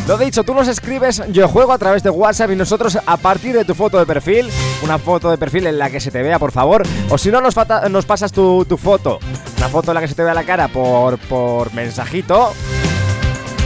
Lo 0.09 0.17
dicho, 0.17 0.45
tú 0.45 0.55
nos 0.55 0.69
escribes 0.69 1.23
yo 1.31 1.49
juego 1.49 1.73
a 1.73 1.79
través 1.79 2.03
de 2.03 2.11
WhatsApp 2.11 2.53
y 2.53 2.57
nosotros 2.57 2.97
a 3.05 3.17
partir 3.17 3.55
de 3.55 3.65
tu 3.65 3.75
foto 3.75 3.99
de 3.99 4.07
perfil, 4.07 4.49
una 4.83 4.99
foto 4.99 5.31
de 5.31 5.37
perfil 5.37 5.67
en 5.67 5.79
la 5.79 5.91
que 5.91 6.01
se 6.01 6.11
te 6.11 6.23
vea, 6.23 6.39
por 6.39 6.53
favor, 6.53 6.83
o 7.11 7.19
si 7.19 7.31
no 7.31 7.41
nos, 7.41 7.57
nos 7.91 8.07
pasas 8.07 8.33
tu, 8.33 8.65
tu 8.65 8.77
foto, 8.77 9.19
una 9.59 9.69
foto 9.69 9.91
en 9.91 9.97
la 9.97 10.01
que 10.01 10.09
se 10.09 10.15
te 10.15 10.23
vea 10.23 10.33
la 10.33 10.45
cara 10.45 10.69
por, 10.69 11.19
por 11.19 11.75
mensajito, 11.75 12.53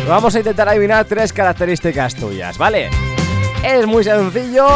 vamos 0.08 0.34
a 0.34 0.38
intentar 0.38 0.68
adivinar 0.68 1.04
tres 1.04 1.32
características 1.32 2.14
tuyas, 2.14 2.58
¿vale? 2.58 2.90
Es 3.62 3.86
muy 3.86 4.04
sencillo. 4.04 4.66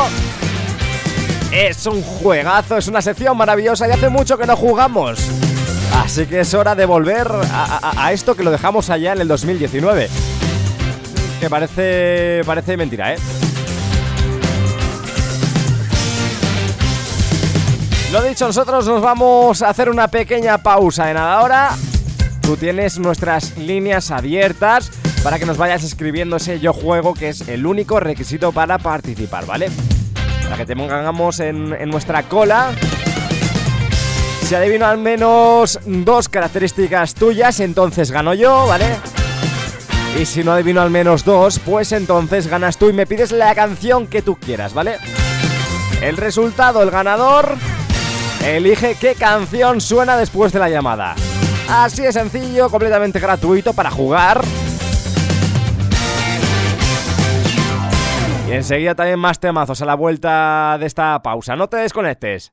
Es 1.53 1.87
un 1.87 2.03
juegazo, 2.03 2.77
es 2.77 2.89
una 2.89 3.01
sección 3.01 3.37
maravillosa 3.37 3.87
y 3.89 3.93
hace 3.93 4.09
mucho 4.09 4.37
que 4.37 4.47
no 4.47 4.57
jugamos. 4.57 5.21
Así 6.03 6.27
que 6.27 6.41
es 6.41 6.53
hora 6.55 6.75
de 6.75 6.85
volver 6.85 7.29
a, 7.31 8.13
esto 8.13 8.35
que 8.35 8.43
lo 8.43 8.51
dejamos 8.51 8.91
allá 8.91 9.13
en 9.13 9.21
el 9.21 9.29
2019. 9.29 10.09
Que 11.41 11.49
parece, 11.49 12.43
parece 12.45 12.77
mentira, 12.77 13.15
¿eh? 13.15 13.19
Lo 18.13 18.23
dicho, 18.23 18.47
nosotros 18.47 18.87
nos 18.87 19.01
vamos 19.01 19.63
a 19.63 19.71
hacer 19.71 19.89
una 19.89 20.09
pequeña 20.09 20.59
pausa 20.59 21.13
nada 21.13 21.35
ahora. 21.35 21.71
Tú 22.43 22.57
tienes 22.57 22.99
nuestras 22.99 23.57
líneas 23.57 24.11
abiertas 24.11 24.91
para 25.25 25.41
que 25.41 25.47
nos 25.47 25.57
vayas 25.57 25.83
escribiendo 25.83 26.37
ese 26.37 26.61
yo 26.61 26.73
juego 26.73 27.15
que 27.15 27.31
es 27.31 27.49
el 27.49 27.67
único 27.67 27.99
requisito 27.99 28.53
para 28.53 28.79
participar, 28.79 29.47
¿vale? 29.47 29.71
Para 30.45 30.59
que 30.59 30.67
te 30.67 30.77
pongamos 30.77 31.41
en, 31.41 31.73
en 31.73 31.91
nuestra 31.91 32.23
cola 32.25 32.73
si 34.45 34.55
adivino 34.55 34.85
al 34.85 34.99
menos 34.99 35.81
dos 35.87 36.29
características 36.29 37.15
tuyas, 37.15 37.61
entonces 37.61 38.11
gano 38.11 38.35
yo, 38.35 38.67
¿vale? 38.67 38.85
Y 40.21 40.27
si 40.27 40.45
no 40.45 40.53
adivino 40.53 40.83
al 40.83 40.91
menos 40.91 41.25
dos, 41.25 41.59
pues 41.59 41.93
entonces 41.93 42.47
ganas 42.47 42.77
tú 42.77 42.91
y 42.91 42.93
me 42.93 43.07
pides 43.07 43.33
la 43.33 43.55
canción 43.55 44.07
que 44.07 44.21
tú 44.21 44.37
quieras, 44.37 44.75
¿vale? 44.75 44.99
El 46.03 46.19
resultado, 46.19 46.83
el 46.83 46.91
ganador, 46.91 47.57
elige 48.45 48.97
qué 49.01 49.15
canción 49.15 49.81
suena 49.81 50.19
después 50.19 50.53
de 50.53 50.59
la 50.59 50.69
llamada. 50.69 51.15
Así 51.67 52.03
de 52.03 52.13
sencillo, 52.13 52.69
completamente 52.69 53.21
gratuito 53.21 53.73
para 53.73 53.91
jugar. 53.91 54.45
Enseguida 58.55 58.95
también 58.95 59.19
más 59.19 59.41
temazos 59.41 59.83
a 59.83 59.85
la 59.85 59.97
vuelta 59.97 60.77
de 60.79 60.87
esta 60.87 61.21
pausa. 61.23 61.57
No 61.57 61.69
te 61.69 61.79
desconectes. 61.79 62.53